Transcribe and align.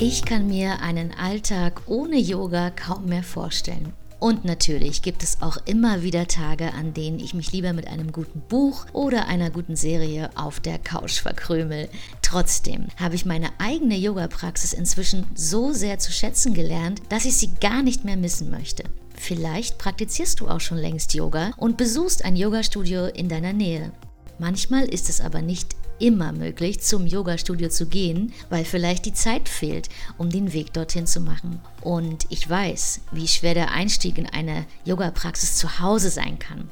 Ich 0.00 0.24
kann 0.24 0.46
mir 0.46 0.80
einen 0.80 1.12
Alltag 1.12 1.82
ohne 1.86 2.18
Yoga 2.18 2.70
kaum 2.70 3.06
mehr 3.06 3.24
vorstellen. 3.24 3.92
Und 4.20 4.44
natürlich 4.44 5.02
gibt 5.02 5.24
es 5.24 5.42
auch 5.42 5.56
immer 5.64 6.02
wieder 6.02 6.28
Tage, 6.28 6.72
an 6.72 6.94
denen 6.94 7.18
ich 7.18 7.34
mich 7.34 7.50
lieber 7.50 7.72
mit 7.72 7.88
einem 7.88 8.12
guten 8.12 8.40
Buch 8.48 8.86
oder 8.92 9.26
einer 9.26 9.50
guten 9.50 9.74
Serie 9.74 10.30
auf 10.36 10.60
der 10.60 10.78
Couch 10.78 11.18
verkrümel. 11.18 11.88
Trotzdem 12.22 12.86
habe 12.96 13.16
ich 13.16 13.26
meine 13.26 13.48
eigene 13.58 13.96
Yoga-Praxis 13.96 14.72
inzwischen 14.72 15.26
so 15.34 15.72
sehr 15.72 15.98
zu 15.98 16.12
schätzen 16.12 16.54
gelernt, 16.54 17.02
dass 17.08 17.24
ich 17.24 17.36
sie 17.36 17.50
gar 17.60 17.82
nicht 17.82 18.04
mehr 18.04 18.16
missen 18.16 18.52
möchte. 18.52 18.84
Vielleicht 19.16 19.78
praktizierst 19.78 20.38
du 20.38 20.46
auch 20.46 20.60
schon 20.60 20.78
längst 20.78 21.12
Yoga 21.14 21.50
und 21.56 21.76
besuchst 21.76 22.24
ein 22.24 22.36
Yogastudio 22.36 23.06
in 23.06 23.28
deiner 23.28 23.52
Nähe. 23.52 23.90
Manchmal 24.38 24.84
ist 24.84 25.08
es 25.08 25.20
aber 25.20 25.42
nicht 25.42 25.74
immer 25.98 26.32
möglich, 26.32 26.80
zum 26.80 27.06
Yoga-Studio 27.06 27.68
zu 27.68 27.86
gehen, 27.86 28.32
weil 28.50 28.64
vielleicht 28.64 29.06
die 29.06 29.14
Zeit 29.14 29.48
fehlt, 29.48 29.88
um 30.16 30.30
den 30.30 30.52
Weg 30.52 30.72
dorthin 30.72 31.06
zu 31.06 31.20
machen. 31.20 31.60
Und 31.82 32.26
ich 32.30 32.48
weiß, 32.48 33.00
wie 33.12 33.28
schwer 33.28 33.54
der 33.54 33.72
Einstieg 33.72 34.18
in 34.18 34.26
eine 34.26 34.66
Yoga-Praxis 34.84 35.56
zu 35.56 35.80
Hause 35.80 36.10
sein 36.10 36.38
kann. 36.38 36.70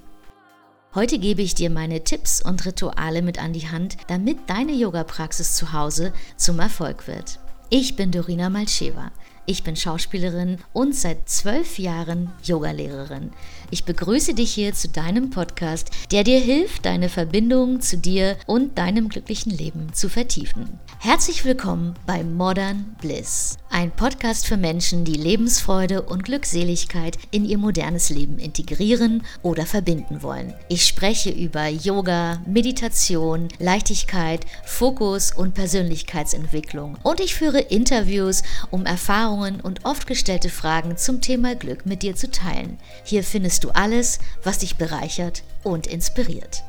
Heute 0.95 1.19
gebe 1.19 1.43
ich 1.43 1.55
dir 1.55 1.69
meine 1.69 2.05
Tipps 2.05 2.41
und 2.41 2.65
Rituale 2.65 3.21
mit 3.21 3.39
an 3.39 3.53
die 3.53 3.69
Hand, 3.69 3.99
damit 4.07 4.39
deine 4.49 4.73
Yoga-Praxis 4.73 5.55
zu 5.55 5.73
Hause 5.75 6.13
zum 6.37 6.59
Erfolg 6.59 7.07
wird. 7.07 7.39
Ich 7.69 7.97
bin 7.97 8.13
Dorina 8.13 8.49
Malcheva. 8.49 9.11
Ich 9.49 9.63
bin 9.63 9.77
Schauspielerin 9.77 10.59
und 10.73 10.93
seit 10.97 11.29
zwölf 11.29 11.79
Jahren 11.79 12.33
Yogalehrerin. 12.43 13.31
Ich 13.71 13.85
begrüße 13.85 14.35
dich 14.35 14.53
hier 14.53 14.75
zu 14.75 14.89
deinem 14.89 15.31
Podcast, 15.31 15.91
der 16.11 16.25
dir 16.25 16.41
hilft, 16.41 16.85
deine 16.85 17.09
Verbindung 17.09 17.81
zu 17.81 17.97
dir 17.97 18.37
und 18.47 18.77
deinem 18.77 19.09
glücklichen 19.09 19.53
Leben 19.53 19.93
zu 19.93 20.09
vertiefen. 20.09 20.81
Herzlich 20.99 21.45
willkommen 21.45 21.95
bei 22.07 22.25
Modern 22.25 22.97
Bliss, 23.01 23.57
ein 23.71 23.93
Podcast 23.93 24.49
für 24.49 24.57
Menschen, 24.57 25.05
die 25.05 25.15
Lebensfreude 25.15 26.03
und 26.03 26.25
Glückseligkeit 26.25 27.17
in 27.31 27.45
ihr 27.45 27.59
modernes 27.59 28.11
Leben 28.11 28.41
integrieren 28.41 29.23
oder 29.43 29.65
verbinden 29.65 30.25
wollen. 30.25 30.55
Ich 30.69 30.85
spreche 30.87 31.31
über 31.31 31.69
Yoga, 31.69 32.43
Meditation, 32.47 33.47
Leichtigkeit, 33.61 34.45
Fokus 34.65 35.33
und 35.33 35.55
Persönlichkeitsentwicklung 35.55 36.99
und 37.05 37.21
ich 37.21 37.37
führe 37.37 37.61
Interviews, 37.61 38.43
um 38.71 38.87
Erfahrungen 38.87 39.36
und 39.61 39.85
oft 39.85 40.07
gestellte 40.07 40.49
Fragen 40.49 40.97
zum 40.97 41.21
Thema 41.21 41.55
Glück 41.55 41.87
mit 41.87 42.03
dir 42.03 42.17
zu 42.17 42.31
teilen. 42.31 42.79
Hier 43.05 43.23
findest 43.23 43.47
findest 43.47 43.65
du 43.65 43.71
alles, 43.71 44.19
was 44.43 44.59
dich 44.59 44.77
bereichert 44.77 45.43
und 45.63 45.87
inspiriert. 45.87 46.65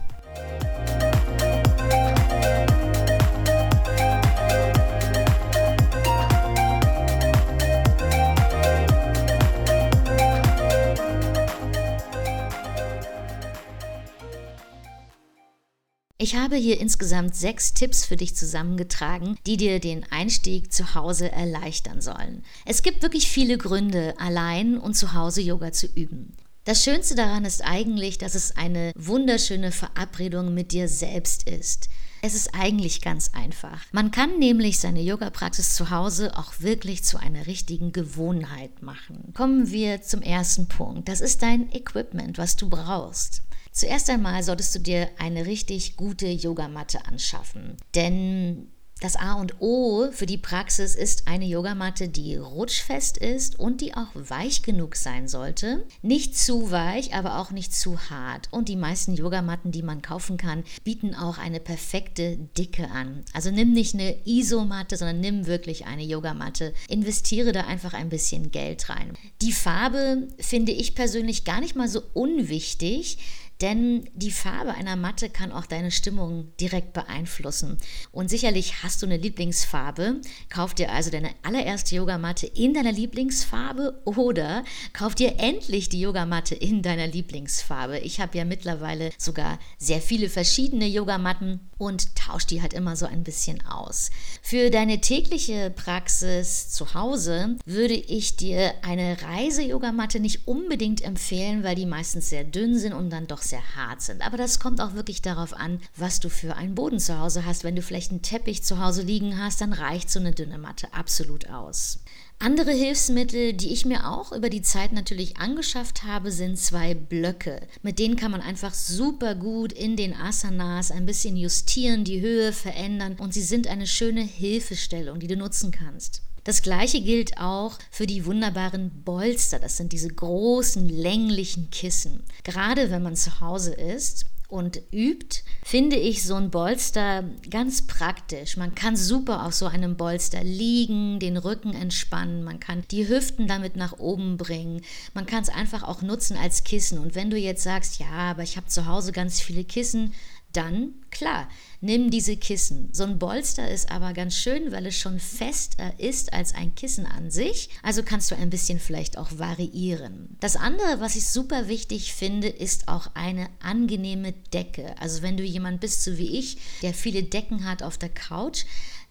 Ich 16.28 16.36
habe 16.36 16.58
hier 16.58 16.82
insgesamt 16.82 17.38
sechs 17.38 17.74
Tipps 17.74 18.04
für 18.04 18.18
dich 18.18 18.36
zusammengetragen, 18.36 19.38
die 19.46 19.56
dir 19.56 19.80
den 19.80 20.04
Einstieg 20.12 20.74
zu 20.74 20.94
Hause 20.94 21.32
erleichtern 21.32 22.02
sollen. 22.02 22.44
Es 22.66 22.84
gibt 22.84 23.02
wirklich 23.02 23.30
viele 23.30 23.58
Gründe, 23.58 24.14
allein 24.20 24.78
und 24.78 24.96
zu 24.96 25.14
Hause 25.14 25.40
Yoga 25.40 25.72
zu 25.72 25.88
üben. 25.88 26.34
Das 26.66 26.84
Schönste 26.84 27.16
daran 27.16 27.46
ist 27.46 27.64
eigentlich, 27.64 28.18
dass 28.18 28.36
es 28.36 28.58
eine 28.58 28.92
wunderschöne 28.98 29.72
Verabredung 29.72 30.54
mit 30.54 30.74
dir 30.74 30.90
selbst 30.90 31.48
ist. 31.48 31.88
Es 32.22 32.36
ist 32.36 32.54
eigentlich 32.54 33.00
ganz 33.02 33.30
einfach. 33.34 33.86
Man 33.94 34.12
kann 34.12 34.38
nämlich 34.38 34.80
seine 34.80 35.02
Yoga-Praxis 35.02 35.76
zu 35.76 35.92
Hause 35.92 36.38
auch 36.38 36.60
wirklich 36.60 37.06
zu 37.06 37.18
einer 37.18 37.48
richtigen 37.48 37.94
Gewohnheit 37.94 38.82
machen. 38.82 39.32
Kommen 39.34 39.72
wir 39.72 40.02
zum 40.02 40.22
ersten 40.22 40.68
Punkt. 40.68 41.08
Das 41.08 41.22
ist 41.22 41.42
dein 41.42 41.72
Equipment, 41.72 42.38
was 42.38 42.58
du 42.58 42.68
brauchst. 42.68 43.44
Zuerst 43.72 44.10
einmal 44.10 44.44
solltest 44.44 44.76
du 44.76 44.80
dir 44.80 45.10
eine 45.18 45.46
richtig 45.46 45.98
gute 45.98 46.28
Yogamatte 46.28 47.06
anschaffen. 47.06 47.78
Denn 47.96 48.72
das 49.00 49.16
A 49.16 49.34
und 49.34 49.62
O 49.62 50.08
für 50.12 50.26
die 50.26 50.40
Praxis 50.40 50.96
ist 50.96 51.28
eine 51.28 51.46
Yogamatte, 51.46 52.10
die 52.10 52.36
rutschfest 52.36 53.18
ist 53.18 53.60
und 53.60 53.82
die 53.82 53.94
auch 53.94 54.08
weich 54.16 54.64
genug 54.64 54.96
sein 54.96 55.28
sollte. 55.28 55.86
Nicht 56.02 56.36
zu 56.36 56.72
weich, 56.72 57.14
aber 57.14 57.38
auch 57.38 57.52
nicht 57.52 57.76
zu 57.76 58.00
hart. 58.10 58.48
Und 58.50 58.70
die 58.70 58.76
meisten 58.76 59.14
Yogamatten, 59.14 59.72
die 59.72 59.84
man 59.84 60.02
kaufen 60.02 60.38
kann, 60.38 60.64
bieten 60.84 61.14
auch 61.14 61.38
eine 61.38 61.60
perfekte 61.60 62.38
Dicke 62.58 62.90
an. 62.90 63.24
Also 63.34 63.52
nimm 63.52 63.72
nicht 63.74 63.94
eine 63.94 64.16
Isomatte, 64.26 64.98
sondern 64.98 65.20
nimm 65.20 65.46
wirklich 65.46 65.86
eine 65.86 66.04
Yogamatte. 66.04 66.74
Investiere 66.90 67.52
da 67.52 67.62
einfach 67.62 67.94
ein 67.94 68.10
bisschen 68.10 68.52
Geld 68.52 68.90
rein. 68.90 69.14
Die 69.44 69.54
Farbe 69.54 70.28
finde 70.40 70.72
ich 70.72 70.96
persönlich 70.96 71.46
gar 71.46 71.60
nicht 71.60 71.76
mal 71.76 71.88
so 71.88 72.02
unwichtig. 72.14 73.20
Denn 73.62 74.08
die 74.14 74.32
Farbe 74.32 74.76
einer 74.76 74.96
Matte 74.96 75.30
kann 75.30 75.52
auch 75.52 75.66
deine 75.66 75.90
Stimmung 75.90 76.52
direkt 76.60 76.94
beeinflussen. 76.94 77.78
Und 78.12 78.30
sicherlich 78.30 78.84
hast 78.84 79.02
du 79.02 79.08
eine 79.08 79.18
Lieblingsfarbe. 79.18 80.22
Kauf 80.50 80.76
dir 80.76 80.92
also 80.92 81.10
deine 81.10 81.32
allererste 81.44 81.96
Yogamatte 81.96 82.46
in 82.46 82.74
deiner 82.74 82.92
Lieblingsfarbe 82.92 84.00
oder 84.06 84.64
kauf 84.94 85.16
dir 85.16 85.40
endlich 85.40 85.90
die 85.90 86.02
Yogamatte 86.02 86.54
in 86.54 86.84
deiner 86.84 87.08
Lieblingsfarbe. 87.08 88.00
Ich 88.00 88.20
habe 88.20 88.38
ja 88.38 88.46
mittlerweile 88.46 89.10
sogar 89.18 89.58
sehr 89.80 90.02
viele 90.02 90.30
verschiedene 90.30 90.88
Yogamatten 90.88 91.60
und 91.78 92.16
tausch 92.16 92.46
die 92.46 92.62
halt 92.62 92.74
immer 92.74 92.96
so 92.96 93.06
ein 93.06 93.24
bisschen 93.24 93.66
aus. 93.66 94.10
Für 94.42 94.70
deine 94.70 95.02
tägliche 95.02 95.72
Praxis 95.72 96.70
zu 96.70 96.94
Hause 96.94 97.56
würde 97.66 97.94
ich 97.94 98.36
dir 98.36 98.74
eine 98.82 99.18
Reise-Yogamatte 99.22 100.20
nicht 100.20 100.48
unbedingt 100.48 101.02
empfehlen, 101.02 101.64
weil 101.64 101.76
die 101.76 101.86
meistens 101.86 102.30
sehr 102.30 102.44
dünn 102.44 102.78
sind 102.78 102.94
und 102.94 103.10
dann 103.10 103.28
doch 103.28 103.42
sehr 103.50 103.76
hart 103.76 104.02
sind. 104.02 104.22
Aber 104.22 104.38
das 104.38 104.60
kommt 104.60 104.82
auch 104.82 104.94
wirklich 104.94 105.22
darauf 105.22 105.54
an, 105.54 105.80
was 105.96 106.20
du 106.20 106.30
für 106.30 106.56
einen 106.56 106.76
Boden 106.76 107.00
zu 107.00 107.20
Hause 107.20 107.46
hast. 107.46 107.64
Wenn 107.64 107.76
du 107.76 107.82
vielleicht 107.82 108.12
einen 108.12 108.22
Teppich 108.22 108.64
zu 108.64 108.80
Hause 108.80 109.02
liegen 109.02 109.38
hast, 109.38 109.62
dann 109.62 109.74
reicht 109.74 110.10
so 110.10 110.20
eine 110.20 110.32
dünne 110.32 110.58
Matte 110.58 110.94
absolut 110.94 111.50
aus. 111.50 112.00
Andere 112.40 112.72
Hilfsmittel, 112.72 113.54
die 113.54 113.74
ich 113.74 113.86
mir 113.86 114.08
auch 114.08 114.32
über 114.32 114.52
die 114.52 114.62
Zeit 114.62 114.94
natürlich 114.94 115.38
angeschafft 115.38 116.04
habe, 116.04 116.32
sind 116.32 116.60
zwei 116.60 116.94
Blöcke. 116.94 117.66
Mit 117.82 117.98
denen 117.98 118.16
kann 118.16 118.32
man 118.32 118.42
einfach 118.42 118.76
super 118.76 119.34
gut 119.34 119.74
in 119.74 119.96
den 119.96 120.14
Asanas 120.14 120.92
ein 120.92 121.08
bisschen 121.08 121.36
justieren, 121.36 122.04
die 122.04 122.22
Höhe 122.22 122.54
verändern 122.54 123.16
und 123.18 123.34
sie 123.34 123.42
sind 123.42 123.66
eine 123.66 123.88
schöne 123.88 124.22
Hilfestellung, 124.22 125.20
die 125.20 125.28
du 125.28 125.36
nutzen 125.36 125.72
kannst. 125.72 126.22
Das 126.48 126.62
gleiche 126.62 127.02
gilt 127.02 127.40
auch 127.42 127.78
für 127.92 128.08
die 128.08 128.26
wunderbaren 128.26 129.04
Bolster. 129.04 129.60
Das 129.60 129.76
sind 129.76 129.92
diese 129.92 130.08
großen, 130.08 130.88
länglichen 130.88 131.70
Kissen. 131.72 132.24
Gerade 132.46 132.90
wenn 132.90 133.04
man 133.04 133.18
zu 133.18 133.42
Hause 133.42 133.74
ist 133.74 134.28
und 134.48 134.80
übt, 134.94 135.40
finde 135.66 135.98
ich 135.98 136.24
so 136.24 136.36
ein 136.36 136.50
Bolster 136.50 137.26
ganz 137.50 137.86
praktisch. 137.86 138.56
Man 138.56 138.76
kann 138.76 138.96
super 138.96 139.46
auf 139.46 139.56
so 139.56 139.66
einem 139.66 139.98
Bolster 139.98 140.42
liegen, 140.42 141.20
den 141.20 141.36
Rücken 141.36 141.74
entspannen, 141.74 142.46
man 142.46 142.62
kann 142.62 142.86
die 142.92 143.10
Hüften 143.10 143.48
damit 143.48 143.76
nach 143.76 144.00
oben 144.00 144.38
bringen. 144.38 144.84
Man 145.14 145.26
kann 145.26 145.44
es 145.44 145.50
einfach 145.50 145.84
auch 145.84 146.02
nutzen 146.02 146.38
als 146.38 146.64
Kissen. 146.64 146.98
Und 146.98 147.14
wenn 147.14 147.30
du 147.30 147.36
jetzt 147.36 147.64
sagst, 147.64 148.00
ja, 148.00 148.08
aber 148.08 148.44
ich 148.44 148.56
habe 148.56 148.68
zu 148.68 148.86
Hause 148.86 149.12
ganz 149.12 149.42
viele 149.42 149.66
Kissen, 149.66 150.14
dann 150.58 150.96
klar, 151.12 151.48
nimm 151.82 152.10
diese 152.10 152.36
Kissen. 152.36 152.90
So 152.92 153.04
ein 153.04 153.20
Bolster 153.20 153.70
ist 153.70 153.92
aber 153.92 154.14
ganz 154.14 154.36
schön, 154.36 154.72
weil 154.72 154.88
es 154.88 154.98
schon 154.98 155.20
fester 155.20 155.94
ist 156.00 156.34
als 156.34 156.56
ein 156.56 156.74
Kissen 156.76 157.06
an 157.06 157.30
sich. 157.32 157.70
Also 157.84 158.04
kannst 158.04 158.32
du 158.32 158.36
ein 158.36 158.50
bisschen 158.50 158.80
vielleicht 158.80 159.18
auch 159.18 159.30
variieren. 159.38 160.36
Das 160.40 160.56
andere, 160.56 161.00
was 161.00 161.16
ich 161.16 161.28
super 161.28 161.68
wichtig 161.68 162.14
finde, 162.14 162.48
ist 162.50 162.88
auch 162.88 163.12
eine 163.14 163.50
angenehme 163.62 164.34
Decke. 164.54 164.96
Also 165.00 165.22
wenn 165.22 165.38
du 165.38 165.44
jemand 165.44 165.80
bist, 165.80 166.04
so 166.04 166.18
wie 166.18 166.38
ich, 166.38 166.58
der 166.82 166.94
viele 166.94 167.24
Decken 167.24 167.66
hat 167.66 167.84
auf 167.84 167.98
der 167.98 168.10
Couch, 168.10 168.66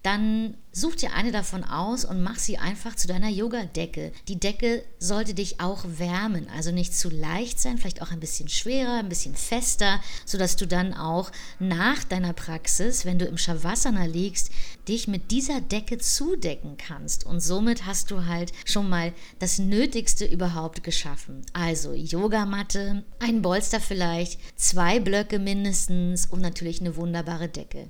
dann 0.07 0.55
such 0.71 0.95
dir 0.95 1.15
eine 1.15 1.33
davon 1.33 1.65
aus 1.65 2.05
und 2.05 2.23
mach 2.23 2.39
sie 2.39 2.59
einfach 2.59 2.95
zu 2.95 3.09
deiner 3.09 3.29
Yoga-Decke. 3.29 4.13
Die 4.29 4.39
Decke 4.39 4.85
sollte 5.01 5.35
dich 5.35 5.59
auch 5.59 5.85
wärmen, 5.85 6.49
also 6.55 6.71
nicht 6.71 6.95
zu 6.95 7.09
leicht 7.09 7.59
sein, 7.59 7.77
vielleicht 7.77 8.03
auch 8.03 8.13
ein 8.13 8.21
bisschen 8.21 8.49
schwerer, 8.49 9.01
ein 9.01 9.09
bisschen 9.09 9.35
fester, 9.35 10.01
sodass 10.25 10.55
du 10.55 10.67
dann 10.67 10.95
auch 10.95 11.33
nach 11.59 12.05
deiner 12.05 12.35
Praxis, 12.35 13.05
wenn 13.05 13.19
du 13.19 13.25
im 13.25 13.37
Shavasana 13.37 14.05
liegst, 14.05 14.53
dich 14.87 15.09
mit 15.09 15.33
dieser 15.33 15.61
Decke 15.61 15.99
zudecken 15.99 16.77
kannst. 16.77 17.27
Und 17.27 17.41
somit 17.41 17.85
hast 17.85 18.13
du 18.13 18.27
halt 18.27 18.53
schon 18.65 18.89
mal 18.89 19.13
das 19.41 19.59
Nötigste 19.59 20.25
überhaupt 20.25 20.85
geschaffen. 20.85 21.45
Also 21.53 21.95
Yogamatte, 21.95 23.03
ein 23.19 23.43
Bolster 23.43 23.81
vielleicht, 23.81 24.39
zwei 24.57 25.01
Blöcke 25.01 25.41
mindestens 25.41 26.27
und 26.27 26.43
natürlich 26.43 26.81
eine 26.81 26.95
wunderbare 26.95 27.49
Decke. 27.49 27.89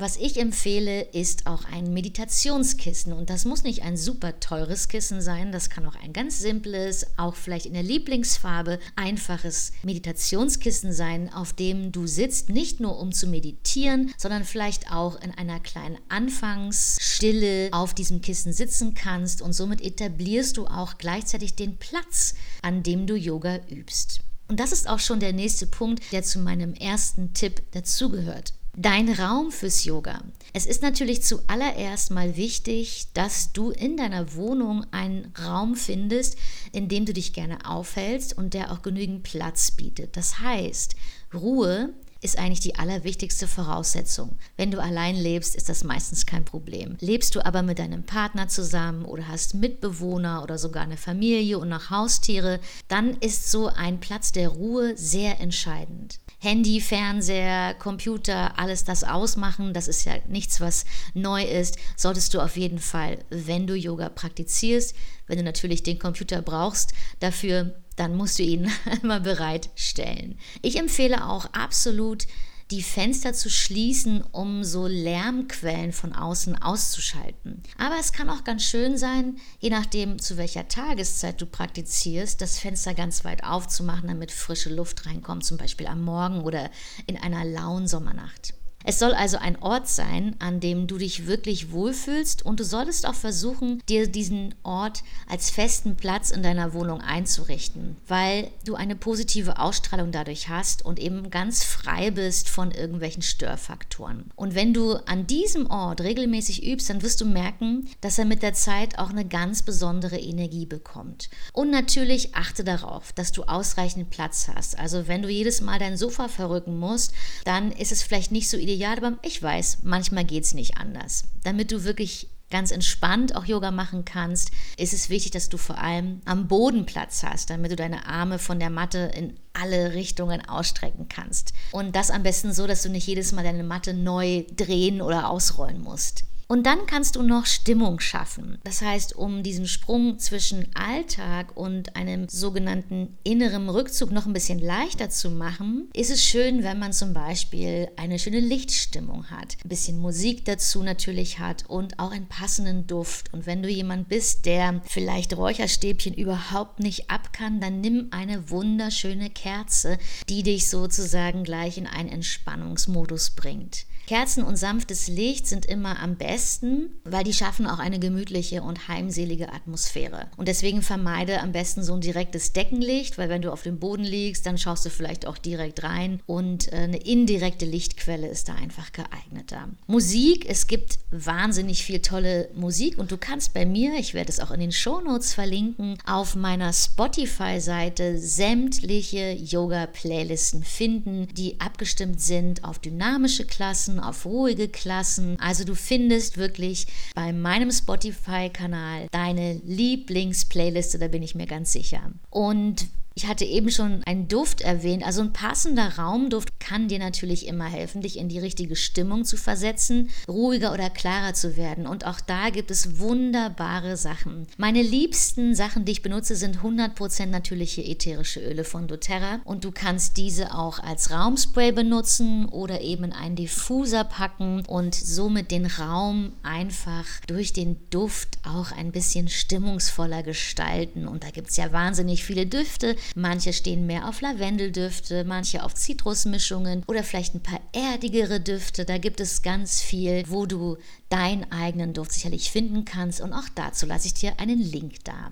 Was 0.00 0.16
ich 0.16 0.38
empfehle, 0.38 1.02
ist 1.02 1.48
auch 1.48 1.64
ein 1.64 1.92
Meditationskissen. 1.92 3.12
Und 3.12 3.30
das 3.30 3.44
muss 3.44 3.64
nicht 3.64 3.82
ein 3.82 3.96
super 3.96 4.38
teures 4.38 4.86
Kissen 4.86 5.20
sein, 5.20 5.50
das 5.50 5.70
kann 5.70 5.84
auch 5.86 5.96
ein 5.96 6.12
ganz 6.12 6.38
simples, 6.38 7.04
auch 7.16 7.34
vielleicht 7.34 7.66
in 7.66 7.74
der 7.74 7.82
Lieblingsfarbe, 7.82 8.78
einfaches 8.94 9.72
Meditationskissen 9.82 10.92
sein, 10.92 11.32
auf 11.32 11.52
dem 11.52 11.90
du 11.90 12.06
sitzt, 12.06 12.48
nicht 12.48 12.78
nur 12.78 13.00
um 13.00 13.10
zu 13.10 13.26
meditieren, 13.26 14.14
sondern 14.16 14.44
vielleicht 14.44 14.92
auch 14.92 15.20
in 15.20 15.32
einer 15.32 15.58
kleinen 15.58 15.98
Anfangsstille 16.08 17.70
auf 17.72 17.92
diesem 17.92 18.20
Kissen 18.20 18.52
sitzen 18.52 18.94
kannst. 18.94 19.42
Und 19.42 19.52
somit 19.52 19.80
etablierst 19.80 20.58
du 20.58 20.68
auch 20.68 20.98
gleichzeitig 20.98 21.56
den 21.56 21.76
Platz, 21.76 22.36
an 22.62 22.84
dem 22.84 23.08
du 23.08 23.16
Yoga 23.16 23.58
übst. 23.68 24.20
Und 24.46 24.60
das 24.60 24.70
ist 24.70 24.88
auch 24.88 25.00
schon 25.00 25.18
der 25.18 25.32
nächste 25.32 25.66
Punkt, 25.66 26.04
der 26.12 26.22
zu 26.22 26.38
meinem 26.38 26.72
ersten 26.74 27.34
Tipp 27.34 27.62
dazugehört. 27.72 28.54
Dein 28.76 29.12
Raum 29.12 29.50
fürs 29.50 29.84
Yoga. 29.84 30.22
Es 30.52 30.64
ist 30.66 30.82
natürlich 30.82 31.22
zuallererst 31.22 32.10
mal 32.10 32.36
wichtig, 32.36 33.08
dass 33.12 33.52
du 33.52 33.70
in 33.70 33.96
deiner 33.96 34.34
Wohnung 34.34 34.86
einen 34.92 35.32
Raum 35.44 35.74
findest, 35.74 36.36
in 36.72 36.88
dem 36.88 37.04
du 37.04 37.12
dich 37.12 37.32
gerne 37.32 37.58
aufhältst 37.66 38.36
und 38.36 38.54
der 38.54 38.72
auch 38.72 38.82
genügend 38.82 39.24
Platz 39.24 39.72
bietet. 39.72 40.16
Das 40.16 40.38
heißt, 40.38 40.94
Ruhe 41.34 41.92
ist 42.20 42.38
eigentlich 42.38 42.60
die 42.60 42.74
allerwichtigste 42.74 43.46
Voraussetzung. 43.46 44.36
Wenn 44.56 44.70
du 44.70 44.80
allein 44.80 45.16
lebst, 45.16 45.54
ist 45.54 45.68
das 45.68 45.84
meistens 45.84 46.26
kein 46.26 46.44
Problem. 46.44 46.96
Lebst 47.00 47.34
du 47.34 47.44
aber 47.44 47.62
mit 47.62 47.78
deinem 47.78 48.02
Partner 48.02 48.48
zusammen 48.48 49.04
oder 49.04 49.28
hast 49.28 49.54
Mitbewohner 49.54 50.42
oder 50.42 50.58
sogar 50.58 50.82
eine 50.82 50.96
Familie 50.96 51.58
und 51.58 51.68
noch 51.68 51.90
Haustiere, 51.90 52.58
dann 52.88 53.16
ist 53.18 53.50
so 53.50 53.68
ein 53.68 54.00
Platz 54.00 54.32
der 54.32 54.48
Ruhe 54.48 54.96
sehr 54.96 55.40
entscheidend. 55.40 56.18
Handy, 56.40 56.80
Fernseher, 56.80 57.74
Computer, 57.74 58.58
alles 58.58 58.84
das 58.84 59.02
ausmachen, 59.02 59.74
das 59.74 59.88
ist 59.88 60.04
ja 60.04 60.14
nichts, 60.28 60.60
was 60.60 60.84
neu 61.14 61.42
ist, 61.42 61.78
solltest 61.96 62.32
du 62.32 62.40
auf 62.40 62.56
jeden 62.56 62.78
Fall, 62.78 63.18
wenn 63.30 63.66
du 63.66 63.74
Yoga 63.74 64.08
praktizierst, 64.08 64.94
wenn 65.26 65.38
du 65.38 65.44
natürlich 65.44 65.82
den 65.82 65.98
Computer 65.98 66.40
brauchst, 66.42 66.92
dafür 67.20 67.74
dann 67.98 68.16
musst 68.16 68.38
du 68.38 68.44
ihn 68.44 68.70
immer 69.02 69.20
bereitstellen. 69.20 70.38
Ich 70.62 70.78
empfehle 70.78 71.26
auch 71.26 71.46
absolut, 71.52 72.26
die 72.70 72.82
Fenster 72.82 73.32
zu 73.32 73.48
schließen, 73.48 74.22
um 74.32 74.62
so 74.62 74.86
Lärmquellen 74.86 75.92
von 75.92 76.12
außen 76.12 76.60
auszuschalten. 76.60 77.62
Aber 77.78 77.96
es 77.98 78.12
kann 78.12 78.28
auch 78.28 78.44
ganz 78.44 78.64
schön 78.64 78.98
sein, 78.98 79.38
je 79.58 79.70
nachdem, 79.70 80.18
zu 80.18 80.36
welcher 80.36 80.68
Tageszeit 80.68 81.40
du 81.40 81.46
praktizierst, 81.46 82.40
das 82.40 82.58
Fenster 82.58 82.94
ganz 82.94 83.24
weit 83.24 83.44
aufzumachen, 83.44 84.08
damit 84.08 84.32
frische 84.32 84.74
Luft 84.74 85.06
reinkommt, 85.06 85.44
zum 85.44 85.56
Beispiel 85.56 85.86
am 85.86 86.02
Morgen 86.02 86.42
oder 86.42 86.70
in 87.06 87.16
einer 87.16 87.44
lauen 87.44 87.88
Sommernacht. 87.88 88.54
Es 88.84 88.98
soll 88.98 89.12
also 89.12 89.38
ein 89.38 89.60
Ort 89.60 89.88
sein, 89.88 90.36
an 90.38 90.60
dem 90.60 90.86
du 90.86 90.98
dich 90.98 91.26
wirklich 91.26 91.72
wohlfühlst 91.72 92.46
und 92.46 92.60
du 92.60 92.64
solltest 92.64 93.06
auch 93.06 93.14
versuchen, 93.14 93.82
dir 93.88 94.06
diesen 94.06 94.54
Ort 94.62 95.02
als 95.28 95.50
festen 95.50 95.96
Platz 95.96 96.30
in 96.30 96.42
deiner 96.42 96.72
Wohnung 96.72 97.00
einzurichten, 97.00 97.96
weil 98.06 98.50
du 98.64 98.76
eine 98.76 98.94
positive 98.94 99.58
Ausstrahlung 99.58 100.12
dadurch 100.12 100.48
hast 100.48 100.84
und 100.84 101.00
eben 101.00 101.30
ganz 101.30 101.64
frei 101.64 102.12
bist 102.12 102.48
von 102.48 102.70
irgendwelchen 102.70 103.22
Störfaktoren. 103.22 104.30
Und 104.36 104.54
wenn 104.54 104.72
du 104.72 104.94
an 105.06 105.26
diesem 105.26 105.68
Ort 105.68 106.00
regelmäßig 106.00 106.64
übst, 106.64 106.88
dann 106.88 107.02
wirst 107.02 107.20
du 107.20 107.26
merken, 107.26 107.88
dass 108.00 108.18
er 108.18 108.24
mit 108.26 108.42
der 108.42 108.54
Zeit 108.54 108.98
auch 108.98 109.10
eine 109.10 109.26
ganz 109.26 109.62
besondere 109.62 110.18
Energie 110.18 110.66
bekommt. 110.66 111.30
Und 111.52 111.70
natürlich 111.70 112.36
achte 112.36 112.62
darauf, 112.62 113.12
dass 113.12 113.32
du 113.32 113.42
ausreichend 113.42 114.10
Platz 114.10 114.48
hast. 114.54 114.78
Also 114.78 115.08
wenn 115.08 115.22
du 115.22 115.28
jedes 115.28 115.60
Mal 115.60 115.80
dein 115.80 115.96
Sofa 115.96 116.28
verrücken 116.28 116.78
musst, 116.78 117.12
dann 117.44 117.72
ist 117.72 117.90
es 117.90 118.02
vielleicht 118.02 118.30
nicht 118.30 118.48
so 118.48 118.56
ideal 118.68 118.98
aber 118.98 119.18
ich 119.22 119.42
weiß, 119.42 119.78
manchmal 119.82 120.24
geht 120.24 120.44
es 120.44 120.54
nicht 120.54 120.76
anders. 120.76 121.24
Damit 121.42 121.72
du 121.72 121.84
wirklich 121.84 122.28
ganz 122.50 122.70
entspannt 122.70 123.36
auch 123.36 123.44
Yoga 123.44 123.70
machen 123.70 124.04
kannst, 124.04 124.50
ist 124.76 124.92
es 124.92 125.10
wichtig, 125.10 125.32
dass 125.32 125.48
du 125.48 125.58
vor 125.58 125.78
allem 125.78 126.20
am 126.24 126.48
Boden 126.48 126.86
Platz 126.86 127.22
hast, 127.22 127.50
damit 127.50 127.72
du 127.72 127.76
deine 127.76 128.06
Arme 128.06 128.38
von 128.38 128.58
der 128.58 128.70
Matte 128.70 129.10
in 129.14 129.34
alle 129.52 129.94
Richtungen 129.94 130.46
ausstrecken 130.48 131.08
kannst. 131.08 131.52
Und 131.72 131.94
das 131.94 132.10
am 132.10 132.22
besten 132.22 132.52
so, 132.52 132.66
dass 132.66 132.82
du 132.82 132.88
nicht 132.88 133.06
jedes 133.06 133.32
Mal 133.32 133.44
deine 133.44 133.64
Matte 133.64 133.92
neu 133.92 134.44
drehen 134.56 135.02
oder 135.02 135.28
ausrollen 135.28 135.82
musst. 135.82 136.24
Und 136.50 136.64
dann 136.64 136.86
kannst 136.86 137.16
du 137.16 137.22
noch 137.22 137.44
Stimmung 137.44 138.00
schaffen. 138.00 138.56
Das 138.64 138.80
heißt, 138.80 139.14
um 139.14 139.42
diesen 139.42 139.68
Sprung 139.68 140.18
zwischen 140.18 140.74
Alltag 140.74 141.54
und 141.54 141.94
einem 141.94 142.26
sogenannten 142.26 143.18
inneren 143.22 143.68
Rückzug 143.68 144.10
noch 144.12 144.24
ein 144.24 144.32
bisschen 144.32 144.58
leichter 144.58 145.10
zu 145.10 145.30
machen, 145.30 145.90
ist 145.92 146.10
es 146.10 146.24
schön, 146.24 146.64
wenn 146.64 146.78
man 146.78 146.94
zum 146.94 147.12
Beispiel 147.12 147.90
eine 147.96 148.18
schöne 148.18 148.40
Lichtstimmung 148.40 149.26
hat, 149.26 149.58
ein 149.62 149.68
bisschen 149.68 149.98
Musik 149.98 150.46
dazu 150.46 150.82
natürlich 150.82 151.38
hat 151.38 151.66
und 151.68 151.98
auch 151.98 152.12
einen 152.12 152.28
passenden 152.28 152.86
Duft. 152.86 153.30
Und 153.34 153.44
wenn 153.44 153.62
du 153.62 153.68
jemand 153.68 154.08
bist, 154.08 154.46
der 154.46 154.80
vielleicht 154.86 155.36
Räucherstäbchen 155.36 156.14
überhaupt 156.14 156.80
nicht 156.80 157.10
ab 157.10 157.34
kann, 157.34 157.60
dann 157.60 157.82
nimm 157.82 158.08
eine 158.10 158.48
wunderschöne 158.48 159.28
Kerze, 159.28 159.98
die 160.30 160.42
dich 160.42 160.70
sozusagen 160.70 161.44
gleich 161.44 161.76
in 161.76 161.86
einen 161.86 162.08
Entspannungsmodus 162.08 163.32
bringt. 163.32 163.84
Kerzen 164.08 164.42
und 164.42 164.56
sanftes 164.56 165.08
Licht 165.08 165.46
sind 165.46 165.66
immer 165.66 166.00
am 166.00 166.16
besten, 166.16 166.88
weil 167.04 167.24
die 167.24 167.34
schaffen 167.34 167.66
auch 167.66 167.78
eine 167.78 167.98
gemütliche 167.98 168.62
und 168.62 168.88
heimselige 168.88 169.52
Atmosphäre. 169.52 170.28
Und 170.38 170.48
deswegen 170.48 170.80
vermeide 170.80 171.42
am 171.42 171.52
besten 171.52 171.82
so 171.82 171.92
ein 171.92 172.00
direktes 172.00 172.54
Deckenlicht, 172.54 173.18
weil 173.18 173.28
wenn 173.28 173.42
du 173.42 173.52
auf 173.52 173.64
dem 173.64 173.78
Boden 173.78 174.04
liegst, 174.04 174.46
dann 174.46 174.56
schaust 174.56 174.86
du 174.86 174.88
vielleicht 174.88 175.26
auch 175.26 175.36
direkt 175.36 175.82
rein 175.82 176.22
und 176.24 176.72
äh, 176.72 176.76
eine 176.76 176.96
indirekte 176.96 177.66
Lichtquelle 177.66 178.28
ist 178.28 178.48
da 178.48 178.54
einfach 178.54 178.92
geeigneter. 178.92 179.68
Musik, 179.86 180.46
es 180.48 180.68
gibt 180.68 181.00
wahnsinnig 181.10 181.84
viel 181.84 182.00
tolle 182.00 182.48
Musik 182.54 182.96
und 182.96 183.12
du 183.12 183.18
kannst 183.18 183.52
bei 183.52 183.66
mir, 183.66 183.98
ich 183.98 184.14
werde 184.14 184.30
es 184.30 184.40
auch 184.40 184.52
in 184.52 184.60
den 184.60 184.72
Shownotes 184.72 185.34
verlinken, 185.34 185.98
auf 186.06 186.34
meiner 186.34 186.72
Spotify-Seite 186.72 188.16
sämtliche 188.16 189.32
Yoga-Playlisten 189.32 190.64
finden, 190.64 191.28
die 191.34 191.60
abgestimmt 191.60 192.22
sind 192.22 192.64
auf 192.64 192.78
dynamische 192.78 193.44
Klassen, 193.44 193.97
auf 194.00 194.24
ruhige 194.24 194.68
Klassen. 194.68 195.36
Also 195.40 195.64
du 195.64 195.74
findest 195.74 196.38
wirklich 196.38 196.86
bei 197.14 197.32
meinem 197.32 197.70
Spotify-Kanal 197.70 199.08
deine 199.10 199.60
Lieblingsplayliste, 199.64 200.98
da 200.98 201.08
bin 201.08 201.22
ich 201.22 201.34
mir 201.34 201.46
ganz 201.46 201.72
sicher. 201.72 202.12
Und 202.30 202.86
ich 203.18 203.26
hatte 203.26 203.44
eben 203.44 203.68
schon 203.68 204.04
einen 204.04 204.28
Duft 204.28 204.60
erwähnt. 204.60 205.04
Also 205.04 205.22
ein 205.22 205.32
passender 205.32 205.98
Raumduft 205.98 206.60
kann 206.60 206.86
dir 206.86 207.00
natürlich 207.00 207.48
immer 207.48 207.64
helfen, 207.64 208.00
dich 208.00 208.16
in 208.16 208.28
die 208.28 208.38
richtige 208.38 208.76
Stimmung 208.76 209.24
zu 209.24 209.36
versetzen, 209.36 210.10
ruhiger 210.28 210.72
oder 210.72 210.88
klarer 210.88 211.34
zu 211.34 211.56
werden. 211.56 211.88
Und 211.88 212.06
auch 212.06 212.20
da 212.20 212.50
gibt 212.50 212.70
es 212.70 213.00
wunderbare 213.00 213.96
Sachen. 213.96 214.46
Meine 214.56 214.82
liebsten 214.82 215.56
Sachen, 215.56 215.84
die 215.84 215.90
ich 215.90 216.02
benutze, 216.02 216.36
sind 216.36 216.58
100% 216.58 217.26
natürliche 217.26 217.82
ätherische 217.82 218.38
Öle 218.38 218.62
von 218.62 218.86
doTERRA. 218.86 219.40
Und 219.44 219.64
du 219.64 219.72
kannst 219.72 220.16
diese 220.16 220.54
auch 220.54 220.78
als 220.78 221.10
Raumspray 221.10 221.72
benutzen 221.72 222.46
oder 222.48 222.82
eben 222.82 223.02
in 223.02 223.12
einen 223.12 223.34
Diffuser 223.34 224.04
packen 224.04 224.64
und 224.66 224.94
somit 224.94 225.50
den 225.50 225.66
Raum 225.66 226.34
einfach 226.44 227.04
durch 227.26 227.52
den 227.52 227.78
Duft 227.90 228.38
auch 228.44 228.70
ein 228.70 228.92
bisschen 228.92 229.26
stimmungsvoller 229.26 230.22
gestalten. 230.22 231.08
Und 231.08 231.24
da 231.24 231.30
gibt 231.30 231.48
es 231.48 231.56
ja 231.56 231.72
wahnsinnig 231.72 232.22
viele 232.22 232.46
Düfte. 232.46 232.94
Manche 233.14 233.52
stehen 233.52 233.86
mehr 233.86 234.08
auf 234.08 234.20
Lavendeldüfte, 234.20 235.24
manche 235.24 235.64
auf 235.64 235.74
Zitrusmischungen 235.74 236.82
oder 236.86 237.02
vielleicht 237.02 237.34
ein 237.34 237.42
paar 237.42 237.60
erdigere 237.72 238.40
Düfte. 238.40 238.84
Da 238.84 238.98
gibt 238.98 239.20
es 239.20 239.42
ganz 239.42 239.80
viel, 239.80 240.24
wo 240.28 240.46
du 240.46 240.76
deinen 241.08 241.50
eigenen 241.50 241.94
Duft 241.94 242.12
sicherlich 242.12 242.50
finden 242.50 242.84
kannst. 242.84 243.20
Und 243.20 243.32
auch 243.32 243.48
dazu 243.54 243.86
lasse 243.86 244.06
ich 244.06 244.14
dir 244.14 244.38
einen 244.38 244.60
Link 244.60 245.04
da. 245.04 245.30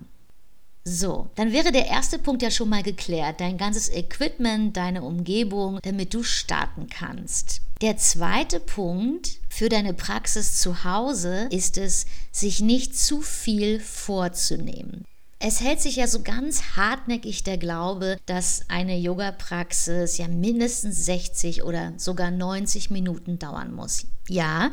So, 0.89 1.31
dann 1.35 1.53
wäre 1.53 1.73
der 1.73 1.89
erste 1.89 2.17
Punkt 2.17 2.43
ja 2.43 2.51
schon 2.53 2.69
mal 2.69 2.85
geklärt. 2.85 3.41
Dein 3.41 3.59
ganzes 3.59 3.89
Equipment, 3.89 4.77
deine 4.77 5.03
Umgebung, 5.03 5.81
damit 5.83 6.15
du 6.15 6.23
starten 6.23 6.87
kannst. 6.89 7.61
Der 7.83 7.97
zweite 7.97 8.61
Punkt 8.61 9.41
für 9.49 9.69
deine 9.69 9.95
Praxis 9.95 10.61
zu 10.61 10.85
Hause 10.85 11.49
ist 11.51 11.77
es, 11.77 12.07
sich 12.31 12.61
nicht 12.61 12.97
zu 12.97 13.21
viel 13.21 13.81
vorzunehmen. 13.81 15.05
Es 15.39 15.61
hält 15.61 15.81
sich 15.81 15.97
ja 15.97 16.07
so 16.07 16.23
ganz 16.23 16.77
hartnäckig 16.77 17.45
der 17.45 17.59
Glaube, 17.59 18.17
dass 18.25 18.63
eine 18.69 18.99
Yoga-Praxis 18.99 20.17
ja 20.17 20.29
mindestens 20.29 21.05
60 21.05 21.63
oder 21.63 21.93
sogar 21.99 22.31
90 22.31 22.91
Minuten 22.91 23.39
dauern 23.39 23.75
muss. 23.75 24.07
Ja, 24.29 24.71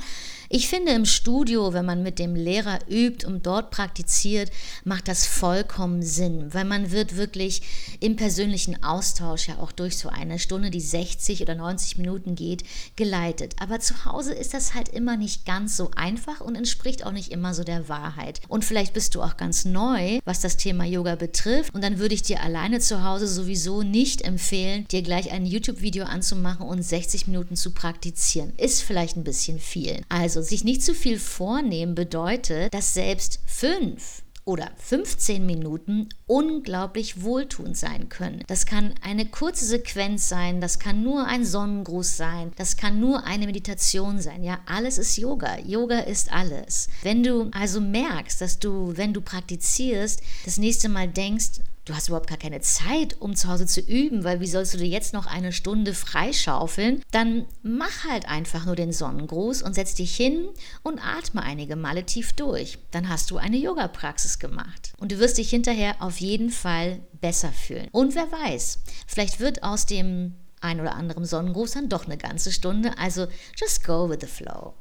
ich 0.55 0.67
finde 0.67 0.91
im 0.91 1.05
Studio, 1.05 1.73
wenn 1.73 1.87
man 1.87 2.03
mit 2.03 2.19
dem 2.19 2.35
Lehrer 2.35 2.77
übt 2.87 3.25
und 3.25 3.47
dort 3.47 3.71
praktiziert, 3.71 4.51
macht 4.83 5.07
das 5.07 5.25
vollkommen 5.25 6.03
Sinn, 6.03 6.53
weil 6.53 6.63
man 6.63 6.91
wird 6.91 7.17
wirklich 7.17 7.63
im 7.99 8.17
persönlichen 8.17 8.83
Austausch 8.83 9.47
ja 9.47 9.57
auch 9.57 9.71
durch 9.71 9.97
so 9.97 10.09
eine 10.09 10.37
Stunde, 10.37 10.69
die 10.69 10.79
60 10.79 11.41
oder 11.41 11.55
90 11.55 11.97
Minuten 11.97 12.35
geht, 12.35 12.65
geleitet. 12.95 13.55
Aber 13.59 13.79
zu 13.79 14.05
Hause 14.05 14.31
ist 14.35 14.53
das 14.53 14.75
halt 14.75 14.89
immer 14.89 15.17
nicht 15.17 15.47
ganz 15.47 15.75
so 15.75 15.89
einfach 15.95 16.39
und 16.39 16.53
entspricht 16.53 17.03
auch 17.03 17.13
nicht 17.13 17.31
immer 17.31 17.55
so 17.55 17.63
der 17.63 17.89
Wahrheit. 17.89 18.39
Und 18.47 18.63
vielleicht 18.63 18.93
bist 18.93 19.15
du 19.15 19.23
auch 19.23 19.37
ganz 19.37 19.65
neu, 19.65 20.19
was 20.23 20.41
das 20.41 20.57
Thema 20.57 20.85
Yoga 20.85 21.15
betrifft. 21.15 21.73
Und 21.73 21.83
dann 21.83 21.97
würde 21.97 22.13
ich 22.13 22.21
dir 22.21 22.43
alleine 22.43 22.79
zu 22.79 23.03
Hause 23.03 23.25
sowieso 23.25 23.81
nicht 23.81 24.21
empfehlen, 24.21 24.87
dir 24.89 25.01
gleich 25.01 25.31
ein 25.31 25.47
YouTube-Video 25.47 26.05
anzumachen 26.05 26.67
und 26.67 26.83
60 26.83 27.25
Minuten 27.25 27.55
zu 27.55 27.71
praktizieren. 27.71 28.53
Ist 28.57 28.83
vielleicht 28.83 29.17
ein 29.17 29.23
bisschen 29.23 29.57
viel. 29.57 30.01
Also 30.09 30.42
sich 30.43 30.63
nicht 30.63 30.83
zu 30.83 30.93
viel 30.93 31.19
vornehmen 31.19 31.95
bedeutet, 31.95 32.73
dass 32.73 32.93
selbst 32.93 33.39
fünf 33.45 34.23
oder 34.45 34.71
15 34.77 35.45
Minuten 35.45 36.09
unglaublich 36.27 37.21
wohltuend 37.21 37.77
sein 37.77 38.09
können. 38.09 38.43
Das 38.47 38.65
kann 38.65 38.93
eine 39.01 39.25
kurze 39.25 39.65
Sequenz 39.65 40.27
sein, 40.27 40.59
das 40.59 40.79
kann 40.79 41.01
nur 41.01 41.25
ein 41.25 41.45
Sonnengruß 41.45 42.17
sein, 42.17 42.51
das 42.57 42.75
kann 42.75 42.99
nur 42.99 43.23
eine 43.23 43.45
Meditation 43.45 44.19
sein. 44.19 44.43
Ja, 44.43 44.59
alles 44.65 44.97
ist 44.97 45.17
Yoga. 45.17 45.59
Yoga 45.59 45.99
ist 45.99 46.31
alles. 46.31 46.89
Wenn 47.03 47.23
du 47.23 47.49
also 47.53 47.79
merkst, 47.79 48.41
dass 48.41 48.59
du, 48.59 48.93
wenn 48.97 49.13
du 49.13 49.21
praktizierst, 49.21 50.21
das 50.43 50.57
nächste 50.57 50.89
Mal 50.89 51.07
denkst, 51.07 51.61
du 51.85 51.93
hast 51.93 52.07
überhaupt 52.07 52.29
gar 52.29 52.37
keine 52.37 52.61
Zeit, 52.61 53.19
um 53.19 53.35
zu 53.35 53.49
Hause 53.49 53.65
zu 53.65 53.81
üben, 53.81 54.23
weil 54.23 54.39
wie 54.39 54.47
sollst 54.47 54.73
du 54.73 54.77
dir 54.77 54.87
jetzt 54.87 55.13
noch 55.13 55.25
eine 55.25 55.51
Stunde 55.51 55.93
freischaufeln? 55.93 57.01
Dann 57.11 57.45
mach 57.61 58.05
halt 58.05 58.27
einfach 58.27 58.65
nur 58.65 58.75
den 58.75 58.91
Sonnengruß 58.91 59.61
und 59.61 59.75
setz 59.75 59.95
dich 59.95 60.15
hin 60.15 60.47
und 60.81 60.99
atme 61.05 61.41
einige 61.41 61.75
Male 61.75 62.05
tief 62.05 62.33
durch. 62.33 62.79
Dann 62.91 63.09
hast 63.09 63.31
du 63.31 63.37
eine 63.37 63.57
Yoga-Praxis 63.57 64.39
gemacht. 64.39 64.93
Und 64.97 65.11
du 65.11 65.19
wirst 65.19 65.37
dich 65.37 65.49
hinterher 65.49 66.01
auf 66.01 66.17
jeden 66.17 66.49
Fall 66.49 67.01
besser 67.19 67.51
fühlen. 67.51 67.89
Und 67.91 68.15
wer 68.15 68.31
weiß, 68.31 68.79
vielleicht 69.07 69.39
wird 69.39 69.63
aus 69.63 69.85
dem 69.85 70.35
ein 70.61 70.79
oder 70.79 70.95
anderen 70.95 71.25
Sonnengruß 71.25 71.71
dann 71.71 71.89
doch 71.89 72.05
eine 72.05 72.17
ganze 72.17 72.51
Stunde. 72.51 72.97
Also 72.97 73.27
just 73.55 73.83
go 73.83 74.09
with 74.09 74.19
the 74.21 74.27
flow. 74.27 74.73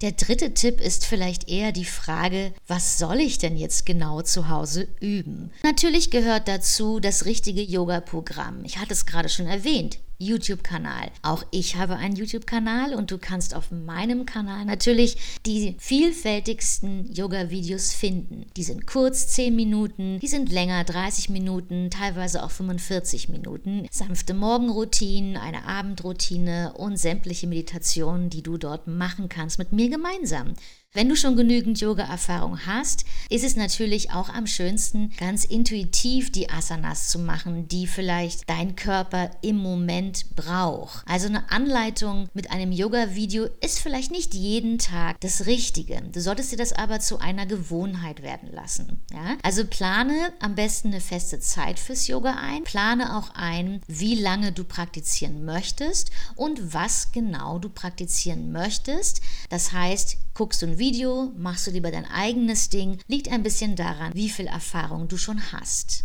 Der 0.00 0.12
dritte 0.12 0.54
Tipp 0.54 0.80
ist 0.80 1.06
vielleicht 1.06 1.48
eher 1.48 1.72
die 1.72 1.84
Frage, 1.84 2.52
was 2.66 2.98
soll 2.98 3.20
ich 3.20 3.38
denn 3.38 3.56
jetzt 3.56 3.86
genau 3.86 4.22
zu 4.22 4.48
Hause 4.48 4.88
üben? 5.00 5.50
Natürlich 5.62 6.10
gehört 6.10 6.48
dazu 6.48 7.00
das 7.00 7.24
richtige 7.24 7.62
Yoga-Programm. 7.62 8.64
Ich 8.64 8.78
hatte 8.78 8.92
es 8.92 9.06
gerade 9.06 9.28
schon 9.28 9.46
erwähnt. 9.46 9.98
YouTube-Kanal. 10.24 11.10
Auch 11.22 11.44
ich 11.50 11.76
habe 11.76 11.96
einen 11.96 12.16
YouTube-Kanal 12.16 12.94
und 12.94 13.10
du 13.10 13.18
kannst 13.18 13.54
auf 13.54 13.70
meinem 13.70 14.26
Kanal 14.26 14.64
natürlich 14.64 15.16
die 15.46 15.76
vielfältigsten 15.78 17.12
Yoga-Videos 17.12 17.92
finden. 17.92 18.46
Die 18.56 18.62
sind 18.62 18.86
kurz 18.86 19.28
10 19.28 19.54
Minuten, 19.54 20.18
die 20.20 20.28
sind 20.28 20.50
länger 20.50 20.82
30 20.84 21.28
Minuten, 21.28 21.90
teilweise 21.90 22.42
auch 22.42 22.50
45 22.50 23.28
Minuten. 23.28 23.86
Sanfte 23.90 24.34
Morgenroutinen, 24.34 25.36
eine 25.36 25.66
Abendroutine 25.66 26.72
und 26.76 26.96
sämtliche 26.98 27.46
Meditationen, 27.46 28.30
die 28.30 28.42
du 28.42 28.56
dort 28.56 28.86
machen 28.86 29.28
kannst 29.28 29.58
mit 29.58 29.72
mir 29.72 29.88
gemeinsam. 29.90 30.54
Wenn 30.96 31.08
du 31.08 31.16
schon 31.16 31.34
genügend 31.34 31.80
Yoga-Erfahrung 31.80 32.66
hast, 32.66 33.04
ist 33.28 33.42
es 33.42 33.56
natürlich 33.56 34.12
auch 34.12 34.28
am 34.28 34.46
schönsten, 34.46 35.10
ganz 35.18 35.44
intuitiv 35.44 36.30
die 36.30 36.50
Asanas 36.50 37.08
zu 37.08 37.18
machen, 37.18 37.66
die 37.66 37.88
vielleicht 37.88 38.48
dein 38.48 38.76
Körper 38.76 39.32
im 39.42 39.56
Moment 39.56 40.13
braucht. 40.34 41.06
Also 41.08 41.26
eine 41.26 41.50
Anleitung 41.50 42.28
mit 42.34 42.50
einem 42.50 42.72
Yoga-Video 42.72 43.48
ist 43.60 43.80
vielleicht 43.80 44.10
nicht 44.10 44.34
jeden 44.34 44.78
Tag 44.78 45.20
das 45.20 45.46
Richtige. 45.46 46.00
Du 46.12 46.20
solltest 46.20 46.52
dir 46.52 46.56
das 46.56 46.72
aber 46.72 47.00
zu 47.00 47.18
einer 47.18 47.46
Gewohnheit 47.46 48.22
werden 48.22 48.52
lassen. 48.52 49.02
Ja? 49.12 49.36
Also 49.42 49.64
plane 49.64 50.32
am 50.40 50.54
besten 50.54 50.88
eine 50.88 51.00
feste 51.00 51.40
Zeit 51.40 51.78
fürs 51.78 52.06
Yoga 52.06 52.36
ein. 52.40 52.64
Plane 52.64 53.16
auch 53.16 53.30
ein, 53.34 53.80
wie 53.86 54.14
lange 54.14 54.52
du 54.52 54.64
praktizieren 54.64 55.44
möchtest 55.44 56.10
und 56.36 56.74
was 56.74 57.12
genau 57.12 57.58
du 57.58 57.68
praktizieren 57.68 58.52
möchtest. 58.52 59.20
Das 59.50 59.72
heißt, 59.72 60.16
guckst 60.34 60.62
du 60.62 60.66
ein 60.66 60.78
Video, 60.78 61.32
machst 61.36 61.66
du 61.66 61.70
lieber 61.70 61.90
dein 61.90 62.10
eigenes 62.10 62.68
Ding, 62.68 62.98
liegt 63.06 63.30
ein 63.30 63.42
bisschen 63.42 63.76
daran, 63.76 64.14
wie 64.14 64.30
viel 64.30 64.46
Erfahrung 64.46 65.08
du 65.08 65.16
schon 65.16 65.52
hast. 65.52 66.04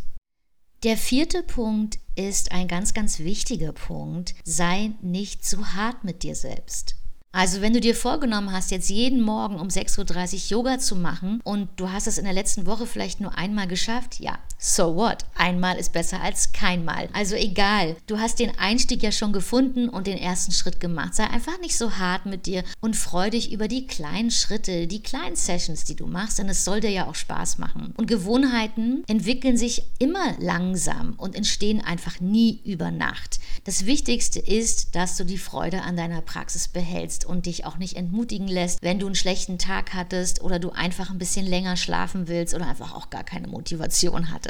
Der 0.83 0.95
vierte 0.95 1.43
Punkt 1.43 1.99
ist 2.15 2.53
ein 2.53 2.69
ganz, 2.69 2.93
ganz 2.93 3.19
wichtiger 3.19 3.73
Punkt. 3.73 4.33
Sei 4.45 4.91
nicht 5.01 5.43
zu 5.43 5.73
hart 5.73 6.05
mit 6.05 6.23
dir 6.23 6.35
selbst. 6.35 6.95
Also 7.33 7.59
wenn 7.59 7.73
du 7.73 7.81
dir 7.81 7.93
vorgenommen 7.93 8.53
hast, 8.53 8.71
jetzt 8.71 8.89
jeden 8.89 9.19
Morgen 9.19 9.59
um 9.59 9.67
6.30 9.67 10.35
Uhr 10.35 10.57
Yoga 10.57 10.79
zu 10.79 10.95
machen 10.95 11.41
und 11.43 11.67
du 11.75 11.91
hast 11.91 12.07
es 12.07 12.17
in 12.17 12.23
der 12.23 12.33
letzten 12.33 12.65
Woche 12.65 12.87
vielleicht 12.87 13.19
nur 13.19 13.37
einmal 13.37 13.67
geschafft, 13.67 14.21
ja, 14.21 14.39
so 14.61 14.93
what? 14.93 15.23
Einmal 15.35 15.77
ist 15.77 15.93
besser 15.93 16.21
als 16.21 16.51
keinmal. 16.51 17.07
Also 17.13 17.35
egal, 17.35 17.95
du 18.07 18.19
hast 18.19 18.39
den 18.39 18.57
Einstieg 18.59 19.01
ja 19.01 19.11
schon 19.13 19.31
gefunden 19.31 19.87
und 19.87 20.05
den 20.05 20.17
ersten 20.17 20.51
Schritt 20.51 20.81
gemacht. 20.81 21.15
Sei 21.15 21.23
einfach 21.23 21.57
nicht 21.61 21.77
so 21.77 21.97
hart 21.97 22.25
mit 22.25 22.45
dir 22.45 22.65
und 22.81 22.97
freu 22.97 23.29
dich 23.29 23.53
über 23.53 23.69
die 23.69 23.87
kleinen 23.87 24.31
Schritte, 24.31 24.85
die 24.87 25.01
kleinen 25.01 25.37
Sessions, 25.37 25.85
die 25.85 25.95
du 25.95 26.07
machst, 26.07 26.39
denn 26.39 26.49
es 26.49 26.65
soll 26.65 26.81
dir 26.81 26.89
ja 26.89 27.07
auch 27.07 27.15
Spaß 27.15 27.57
machen. 27.57 27.93
Und 27.95 28.07
Gewohnheiten 28.07 29.05
entwickeln 29.07 29.55
sich 29.55 29.83
immer 29.97 30.35
langsam 30.39 31.13
und 31.15 31.35
entstehen 31.35 31.81
einfach 31.81 32.19
nie 32.19 32.59
über 32.65 32.91
Nacht. 32.91 33.39
Das 33.63 33.85
Wichtigste 33.85 34.39
ist, 34.39 34.93
dass 34.93 35.15
du 35.15 35.23
die 35.23 35.37
Freude 35.37 35.83
an 35.83 35.95
deiner 35.95 36.21
Praxis 36.21 36.67
behältst 36.67 37.23
und 37.23 37.45
dich 37.45 37.65
auch 37.65 37.77
nicht 37.77 37.95
entmutigen 37.95 38.49
lässt, 38.49 38.81
wenn 38.81 38.99
du 38.99 39.05
einen 39.05 39.15
schlechten 39.15 39.57
Tag 39.57 39.93
hattest 39.93 40.41
oder 40.41 40.59
du 40.59 40.71
einfach 40.71 41.09
ein 41.11 41.17
bisschen 41.17 41.45
länger 41.45 41.77
schlafen 41.77 42.27
willst 42.27 42.53
oder 42.53 42.67
einfach 42.67 42.93
auch 42.93 43.09
gar 43.09 43.23
keine 43.23 43.47
Motivation 43.47 44.31
hattest. 44.33 44.48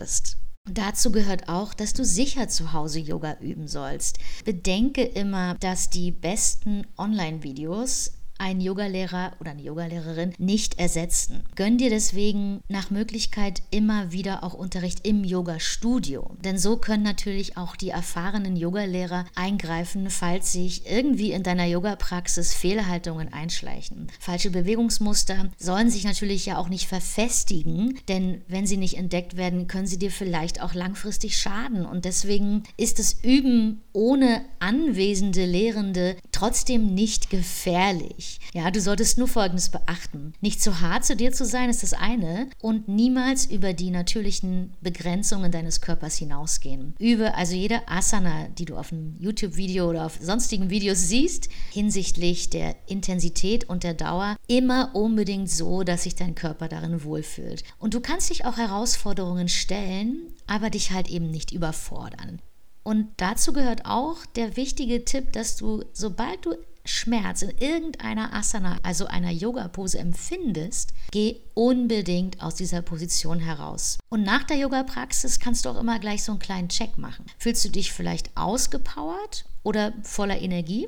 Und 0.68 0.78
dazu 0.78 1.12
gehört 1.12 1.50
auch, 1.50 1.74
dass 1.74 1.94
du 1.94 2.06
sicher 2.06 2.48
zu 2.48 2.74
Hause 2.74 3.00
Yoga 3.00 3.38
üben 3.40 3.68
sollst. 3.68 4.20
Bedenke 4.46 5.04
immer, 5.04 5.56
dass 5.56 5.90
die 5.90 6.12
besten 6.12 6.86
Online-Videos 6.98 8.19
ein 8.40 8.62
Yogalehrer 8.62 9.34
oder 9.40 9.52
eine 9.52 9.62
Yogalehrerin 9.62 10.34
nicht 10.38 10.80
ersetzen. 10.80 11.44
Gönn 11.56 11.78
dir 11.78 11.90
deswegen 11.90 12.62
nach 12.68 12.90
Möglichkeit 12.90 13.62
immer 13.70 14.12
wieder 14.12 14.44
auch 14.44 14.54
Unterricht 14.54 15.06
im 15.06 15.24
Yoga-Studio. 15.24 16.36
Denn 16.44 16.58
so 16.58 16.78
können 16.78 17.04
natürlich 17.04 17.58
auch 17.58 17.76
die 17.76 17.90
erfahrenen 17.90 18.56
Yogalehrer 18.56 19.26
eingreifen, 19.36 20.10
falls 20.10 20.54
sich 20.54 20.90
irgendwie 20.90 21.32
in 21.32 21.44
deiner 21.44 21.66
Yoga-Praxis 21.66 22.54
Fehlhaltungen 22.54 23.34
einschleichen. 23.34 24.08
Falsche 24.20 24.50
Bewegungsmuster 24.50 25.50
sollen 25.58 25.90
sich 25.90 26.06
natürlich 26.06 26.46
ja 26.46 26.58
auch 26.58 26.70
nicht 26.70 26.88
verfestigen, 26.88 28.00
denn 28.08 28.42
wenn 28.48 28.66
sie 28.66 28.78
nicht 28.78 28.98
entdeckt 28.98 29.36
werden, 29.38 29.68
können 29.68 29.88
sie 29.88 30.00
dir 30.00 30.12
vielleicht 30.12 30.62
auch 30.62 30.74
langfristig 30.74 31.38
schaden. 31.38 31.86
Und 31.86 32.06
deswegen 32.06 32.64
ist 32.78 33.00
das 33.00 33.18
Üben 33.22 33.82
ohne 33.92 34.42
anwesende 34.60 35.46
Lehrende 35.46 36.16
trotzdem 36.32 36.94
nicht 36.94 37.30
gefährlich. 37.30 38.29
Ja, 38.54 38.70
du 38.72 38.82
solltest 38.82 39.18
nur 39.18 39.28
Folgendes 39.28 39.70
beachten. 39.70 40.34
Nicht 40.42 40.62
zu 40.62 40.82
hart 40.82 41.06
zu 41.06 41.16
dir 41.16 41.32
zu 41.32 41.46
sein, 41.46 41.70
ist 41.70 41.84
das 41.84 41.94
eine 41.94 42.50
und 42.60 42.88
niemals 42.88 43.46
über 43.46 43.74
die 43.74 43.92
natürlichen 43.92 44.74
Begrenzungen 44.82 45.52
deines 45.52 45.82
Körpers 45.82 46.16
hinausgehen. 46.16 46.96
Übe 47.00 47.36
also 47.36 47.56
jede 47.56 47.88
Asana, 47.88 48.48
die 48.50 48.66
du 48.66 48.76
auf 48.76 48.92
einem 48.92 49.16
YouTube-Video 49.20 49.90
oder 49.90 50.06
auf 50.06 50.18
sonstigen 50.22 50.70
Videos 50.70 51.08
siehst, 51.08 51.50
hinsichtlich 51.72 52.50
der 52.50 52.76
Intensität 52.88 53.70
und 53.70 53.84
der 53.84 53.94
Dauer, 53.94 54.36
immer 54.48 54.92
unbedingt 54.94 55.50
so, 55.50 55.84
dass 55.84 56.04
sich 56.04 56.16
dein 56.16 56.36
Körper 56.36 56.68
darin 56.68 57.04
wohlfühlt. 57.04 57.64
Und 57.78 57.94
du 57.94 58.00
kannst 58.00 58.30
dich 58.30 58.46
auch 58.46 58.58
Herausforderungen 58.58 59.48
stellen, 59.48 60.34
aber 60.48 60.70
dich 60.70 60.92
halt 60.92 61.10
eben 61.10 61.30
nicht 61.30 61.52
überfordern. 61.52 62.42
Und 62.84 63.10
dazu 63.18 63.54
gehört 63.54 63.86
auch 63.86 64.26
der 64.36 64.58
wichtige 64.58 65.06
Tipp, 65.06 65.34
dass 65.34 65.58
du, 65.58 65.84
sobald 65.94 66.46
du 66.46 66.56
Schmerz 66.90 67.42
in 67.42 67.52
irgendeiner 67.58 68.34
Asana, 68.34 68.78
also 68.84 69.06
einer 69.06 69.32
Yoga-Pose 69.32 70.00
empfindest, 70.00 70.94
geh 71.12 71.38
unbedingt 71.54 72.42
aus 72.42 72.56
dieser 72.56 72.82
Position 72.82 73.40
heraus. 73.40 74.00
Und 74.10 74.24
nach 74.24 74.44
der 74.44 74.58
Yoga-Praxis 74.58 75.40
kannst 75.40 75.66
du 75.66 75.70
auch 75.70 75.80
immer 75.80 76.00
gleich 76.00 76.24
so 76.24 76.32
einen 76.32 76.40
kleinen 76.40 76.70
Check 76.70 76.98
machen. 76.98 77.26
Fühlst 77.38 77.64
du 77.66 77.70
dich 77.70 77.94
vielleicht 77.94 78.36
ausgepowert 78.36 79.46
oder 79.64 79.94
voller 80.04 80.40
Energie? 80.40 80.88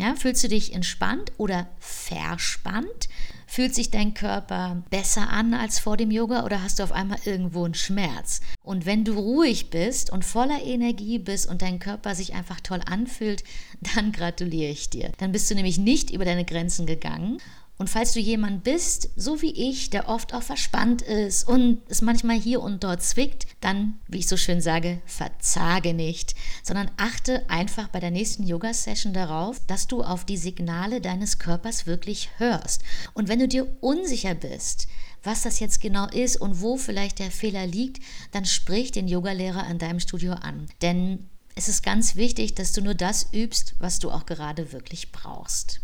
Ja, 0.00 0.14
fühlst 0.14 0.42
du 0.42 0.48
dich 0.48 0.72
entspannt 0.72 1.30
oder 1.36 1.68
verspannt? 1.78 3.10
Fühlt 3.46 3.74
sich 3.74 3.90
dein 3.90 4.14
Körper 4.14 4.82
besser 4.88 5.28
an 5.28 5.52
als 5.52 5.78
vor 5.78 5.98
dem 5.98 6.10
Yoga 6.10 6.44
oder 6.44 6.62
hast 6.62 6.78
du 6.78 6.84
auf 6.84 6.92
einmal 6.92 7.18
irgendwo 7.26 7.64
einen 7.64 7.74
Schmerz? 7.74 8.40
Und 8.62 8.86
wenn 8.86 9.04
du 9.04 9.12
ruhig 9.12 9.68
bist 9.68 10.10
und 10.10 10.24
voller 10.24 10.62
Energie 10.62 11.18
bist 11.18 11.46
und 11.50 11.60
dein 11.60 11.80
Körper 11.80 12.14
sich 12.14 12.32
einfach 12.32 12.60
toll 12.60 12.80
anfühlt, 12.86 13.44
dann 13.94 14.12
gratuliere 14.12 14.70
ich 14.70 14.88
dir. 14.88 15.12
Dann 15.18 15.32
bist 15.32 15.50
du 15.50 15.54
nämlich 15.54 15.76
nicht 15.76 16.10
über 16.10 16.24
deine 16.24 16.46
Grenzen 16.46 16.86
gegangen 16.86 17.36
und 17.80 17.88
falls 17.88 18.12
du 18.12 18.20
jemand 18.20 18.62
bist, 18.62 19.08
so 19.16 19.40
wie 19.40 19.52
ich, 19.52 19.88
der 19.88 20.10
oft 20.10 20.34
auch 20.34 20.42
verspannt 20.42 21.00
ist 21.00 21.48
und 21.48 21.80
es 21.88 22.02
manchmal 22.02 22.38
hier 22.38 22.60
und 22.60 22.84
dort 22.84 23.02
zwickt, 23.02 23.46
dann, 23.62 23.98
wie 24.06 24.18
ich 24.18 24.28
so 24.28 24.36
schön 24.36 24.60
sage, 24.60 25.00
verzage 25.06 25.94
nicht, 25.94 26.34
sondern 26.62 26.90
achte 26.98 27.48
einfach 27.48 27.88
bei 27.88 27.98
der 27.98 28.10
nächsten 28.10 28.46
Yoga-Session 28.46 29.14
darauf, 29.14 29.64
dass 29.66 29.86
du 29.86 30.02
auf 30.02 30.26
die 30.26 30.36
Signale 30.36 31.00
deines 31.00 31.38
Körpers 31.38 31.86
wirklich 31.86 32.28
hörst. 32.36 32.82
Und 33.14 33.28
wenn 33.28 33.38
du 33.38 33.48
dir 33.48 33.66
unsicher 33.80 34.34
bist, 34.34 34.86
was 35.22 35.40
das 35.40 35.58
jetzt 35.58 35.80
genau 35.80 36.06
ist 36.08 36.36
und 36.36 36.60
wo 36.60 36.76
vielleicht 36.76 37.18
der 37.18 37.30
Fehler 37.30 37.66
liegt, 37.66 38.02
dann 38.32 38.44
sprich 38.44 38.92
den 38.92 39.08
Yogalehrer 39.08 39.66
in 39.70 39.78
deinem 39.78 40.00
Studio 40.00 40.32
an. 40.34 40.66
Denn 40.82 41.30
es 41.54 41.70
ist 41.70 41.82
ganz 41.82 42.14
wichtig, 42.14 42.54
dass 42.54 42.74
du 42.74 42.82
nur 42.82 42.94
das 42.94 43.28
übst, 43.32 43.74
was 43.78 44.00
du 44.00 44.10
auch 44.10 44.26
gerade 44.26 44.70
wirklich 44.72 45.12
brauchst. 45.12 45.80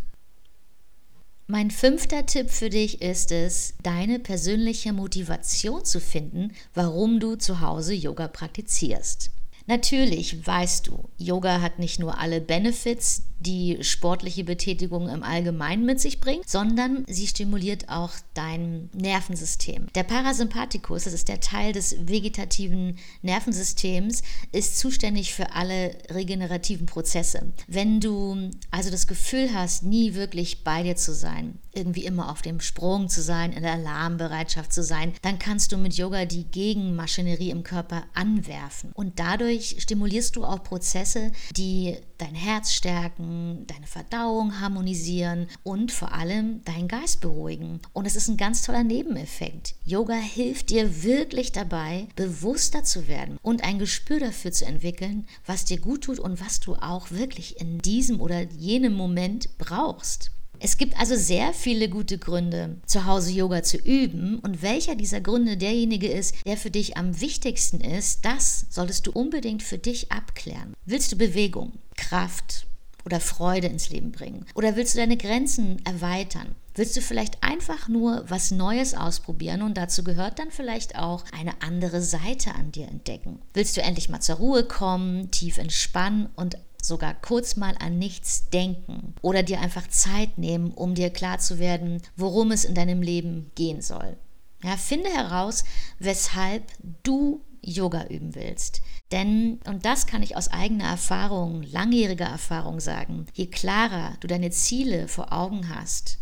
Mein 1.49 1.71
fünfter 1.71 2.27
Tipp 2.27 2.51
für 2.51 2.71
dich 2.71 3.03
ist 3.03 3.31
es, 3.31 3.75
deine 3.85 4.19
persönliche 4.19 4.93
Motivation 4.93 5.85
zu 5.85 6.01
finden, 6.01 6.51
warum 6.75 7.21
du 7.21 7.37
zu 7.37 7.61
Hause 7.61 7.95
Yoga 7.95 8.27
praktizierst. 8.27 9.31
Natürlich 9.69 10.45
weißt 10.45 10.89
du, 10.89 11.09
Yoga 11.19 11.61
hat 11.61 11.79
nicht 11.79 12.01
nur 12.01 12.19
alle 12.19 12.41
Benefits, 12.41 13.23
die 13.39 13.79
sportliche 13.83 14.45
Betätigung 14.45 15.09
im 15.09 15.23
Allgemeinen 15.23 15.85
mit 15.85 16.01
sich 16.01 16.21
bringt, 16.21 16.49
sondern 16.49 17.05
sie 17.09 17.27
stimuliert 17.27 17.89
auch 17.89 18.13
dein 18.35 18.91
Nervensystem. 18.95 19.87
Der 19.95 20.05
Parasympathikus, 20.05 21.05
das 21.05 21.13
ist 21.13 21.29
der 21.29 21.41
Teil 21.41 21.73
des 21.73 21.97
vegetativen 22.09 22.99
Nervensystems, 23.23 24.23
ist 24.53 24.79
zuständig 24.79 25.35
für 25.35 25.53
alle 25.53 25.97
regenerativen 26.11 26.87
Prozesse. 26.87 27.53
Wenn 27.67 28.01
du 28.01 28.51
also 28.71 28.91
das 28.91 29.07
Gefühl 29.07 29.51
hast, 29.55 29.83
nie 29.83 30.15
wirklich 30.15 30.65
bei 30.65 30.83
dir 30.83 30.97
zu 30.97 31.15
sein, 31.15 31.59
irgendwie 31.73 32.05
immer 32.05 32.31
auf 32.31 32.43
dem 32.43 32.61
Sprung 32.61 33.09
zu 33.09 33.23
sein, 33.23 33.53
in 33.53 33.63
der 33.63 33.75
Alarmbereitschaft 33.75 34.73
zu 34.73 34.83
sein, 34.83 35.13
dann 35.23 35.39
kannst 35.39 35.73
du 35.73 35.77
mit 35.77 35.95
Yoga 35.95 36.25
die 36.25 36.45
Gegenmaschinerie 36.45 37.51
im 37.51 37.63
Körper 37.63 38.05
anwerfen. 38.15 38.93
Und 38.95 39.19
dadurch 39.19 39.77
stimulierst 39.79 40.37
du 40.37 40.45
auch 40.45 40.63
Prozesse, 40.63 41.33
die 41.57 41.97
dein 42.19 42.35
Herz 42.35 42.73
stärken, 42.73 43.26
deine 43.67 43.87
Verdauung 43.87 44.61
harmonisieren 44.61 45.49
und 45.63 45.93
vor 45.93 46.13
allem 46.13 46.63
deinen 46.65 46.89
Geist 46.89 47.21
beruhigen. 47.21 47.81
Und 47.93 48.07
es 48.07 48.17
ist 48.17 48.29
ein 48.29 48.37
ganz 48.37 48.63
toller 48.63 48.85
Nebeneffekt. 48.85 49.75
Yoga 49.85 50.15
hilft 50.15 50.71
dir 50.71 51.03
wirklich 51.03 51.53
dabei, 51.53 52.09
bewusster 52.17 52.85
zu 52.85 53.09
werden 53.09 53.39
und 53.43 53.65
ein 53.65 53.79
Gespür 53.79 54.21
dafür 54.21 54.53
zu 54.53 54.67
entwickeln, 54.67 55.27
was 55.45 55.65
dir 55.65 55.81
gut 55.81 56.05
tut 56.05 56.19
und 56.19 56.41
was 56.41 56.61
du 56.61 56.75
auch 56.75 57.11
wirklich 57.11 57.61
in 57.61 57.79
diesem 57.79 58.21
oder 58.21 58.43
jenem 58.43 58.95
Moment 58.95 59.57
brauchst. 59.59 60.31
Es 60.59 60.79
gibt 60.79 60.99
also 60.99 61.17
sehr 61.17 61.53
viele 61.53 61.89
gute 61.89 62.19
Gründe, 62.19 62.77
zu 62.87 63.05
Hause 63.05 63.33
Yoga 63.33 63.63
zu 63.63 63.77
üben 63.77 64.39
und 64.39 64.63
welcher 64.63 64.95
dieser 64.95 65.21
Gründe 65.21 65.57
derjenige 65.57 66.09
ist, 66.09 66.35
der 66.47 66.57
für 66.57 66.71
dich 66.71 66.97
am 66.97 67.21
wichtigsten 67.21 67.81
ist, 67.81 68.25
das 68.25 68.67
solltest 68.71 69.07
du 69.07 69.13
unbedingt 69.13 69.63
für 69.63 69.79
dich 69.79 70.11
abklären. 70.11 70.75
Willst 70.87 71.13
du 71.13 71.17
Bewegung, 71.17 71.73
Kraft 71.97 72.67
oder 73.07 73.21
Freude 73.21 73.69
ins 73.69 73.89
Leben 73.89 74.13
bringen? 74.13 74.45
Oder 74.55 74.77
willst 74.77 74.95
du 74.95 74.99
deine 74.99 75.17
Grenzen 75.17 75.81
erweitern? 75.87 76.57
Willst 76.75 76.97
du 76.97 77.01
vielleicht 77.01 77.43
einfach 77.43 77.89
nur 77.89 78.25
was 78.29 78.51
Neues 78.51 78.93
ausprobieren 78.93 79.63
und 79.63 79.79
dazu 79.79 80.05
gehört 80.05 80.39
dann 80.39 80.51
vielleicht 80.51 80.99
auch 80.99 81.25
eine 81.33 81.63
andere 81.63 82.03
Seite 82.03 82.55
an 82.55 82.73
dir 82.73 82.89
entdecken? 82.89 83.41
Willst 83.55 83.77
du 83.77 83.81
endlich 83.81 84.11
mal 84.11 84.21
zur 84.21 84.37
Ruhe 84.37 84.65
kommen, 84.65 85.31
tief 85.31 85.57
entspannen 85.57 86.29
und 86.37 86.59
sogar 86.83 87.15
kurz 87.15 87.57
mal 87.57 87.75
an 87.81 87.99
nichts 87.99 88.51
denken 88.51 89.15
oder 89.23 89.43
dir 89.43 89.61
einfach 89.61 89.87
Zeit 89.89 90.37
nehmen, 90.37 90.71
um 90.73 90.95
dir 90.95 91.11
klar 91.11 91.39
zu 91.39 91.59
werden, 91.59 92.03
worum 92.17 92.51
es 92.51 92.65
in 92.65 92.75
deinem 92.75 93.03
Leben 93.03 93.51
gehen 93.55 93.81
soll. 93.81 94.17
Ja, 94.63 94.77
finde 94.77 95.11
heraus, 95.11 95.65
weshalb 95.99 96.65
du 97.03 97.41
Yoga 97.67 98.07
üben 98.07 98.35
willst. 98.35 98.81
Denn, 99.13 99.61
und 99.67 99.85
das 99.85 100.07
kann 100.07 100.23
ich 100.23 100.37
aus 100.37 100.49
eigener 100.49 100.85
Erfahrung, 100.85 101.63
langjähriger 101.63 102.27
Erfahrung 102.27 102.81
sagen, 102.81 103.27
je 103.35 103.47
klarer 103.47 104.17
du 104.21 104.27
deine 104.27 104.51
Ziele 104.51 105.09
vor 105.09 105.33
Augen 105.33 105.69
hast, 105.69 106.19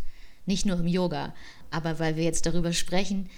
nicht 0.46 0.66
nur 0.66 0.78
im 0.78 0.86
Yoga, 0.86 1.34
aber 1.70 1.98
weil 1.98 2.16
wir 2.16 2.24
jetzt 2.24 2.46
darüber 2.46 2.72
sprechen, 2.72 3.28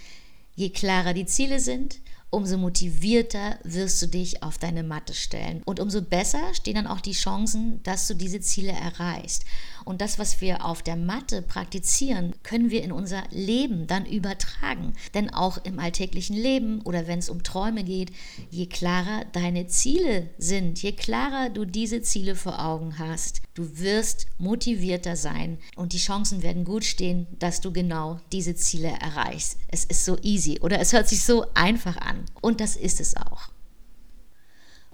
je 0.54 0.70
klarer 0.70 1.14
die 1.14 1.26
Ziele 1.26 1.60
sind, 1.60 2.00
umso 2.30 2.58
motivierter 2.58 3.58
wirst 3.62 4.02
du 4.02 4.08
dich 4.08 4.42
auf 4.42 4.58
deine 4.58 4.82
Matte 4.82 5.14
stellen. 5.14 5.62
Und 5.64 5.80
umso 5.80 6.02
besser 6.02 6.54
stehen 6.54 6.75
dann 6.75 6.86
auch 6.86 7.00
die 7.00 7.12
Chancen, 7.12 7.82
dass 7.82 8.08
du 8.08 8.14
diese 8.14 8.40
Ziele 8.40 8.72
erreichst. 8.72 9.44
Und 9.86 10.00
das, 10.00 10.18
was 10.18 10.40
wir 10.40 10.64
auf 10.64 10.82
der 10.82 10.96
Matte 10.96 11.42
praktizieren, 11.42 12.34
können 12.42 12.70
wir 12.70 12.82
in 12.82 12.90
unser 12.90 13.22
Leben 13.30 13.86
dann 13.86 14.04
übertragen. 14.04 14.94
Denn 15.14 15.32
auch 15.32 15.64
im 15.64 15.78
alltäglichen 15.78 16.36
Leben 16.36 16.82
oder 16.82 17.06
wenn 17.06 17.20
es 17.20 17.30
um 17.30 17.44
Träume 17.44 17.84
geht, 17.84 18.10
je 18.50 18.66
klarer 18.66 19.24
deine 19.32 19.68
Ziele 19.68 20.28
sind, 20.38 20.82
je 20.82 20.90
klarer 20.90 21.50
du 21.50 21.64
diese 21.64 22.02
Ziele 22.02 22.34
vor 22.34 22.62
Augen 22.62 22.98
hast, 22.98 23.42
du 23.54 23.78
wirst 23.78 24.26
motivierter 24.38 25.14
sein 25.14 25.58
und 25.76 25.92
die 25.92 25.98
Chancen 25.98 26.42
werden 26.42 26.64
gut 26.64 26.84
stehen, 26.84 27.28
dass 27.38 27.60
du 27.60 27.72
genau 27.72 28.18
diese 28.32 28.56
Ziele 28.56 28.88
erreichst. 28.88 29.56
Es 29.68 29.84
ist 29.84 30.04
so 30.04 30.18
easy 30.22 30.58
oder 30.60 30.80
es 30.80 30.92
hört 30.92 31.08
sich 31.08 31.22
so 31.22 31.46
einfach 31.54 31.96
an. 31.96 32.24
Und 32.40 32.60
das 32.60 32.74
ist 32.74 33.00
es 33.00 33.16
auch. 33.16 33.55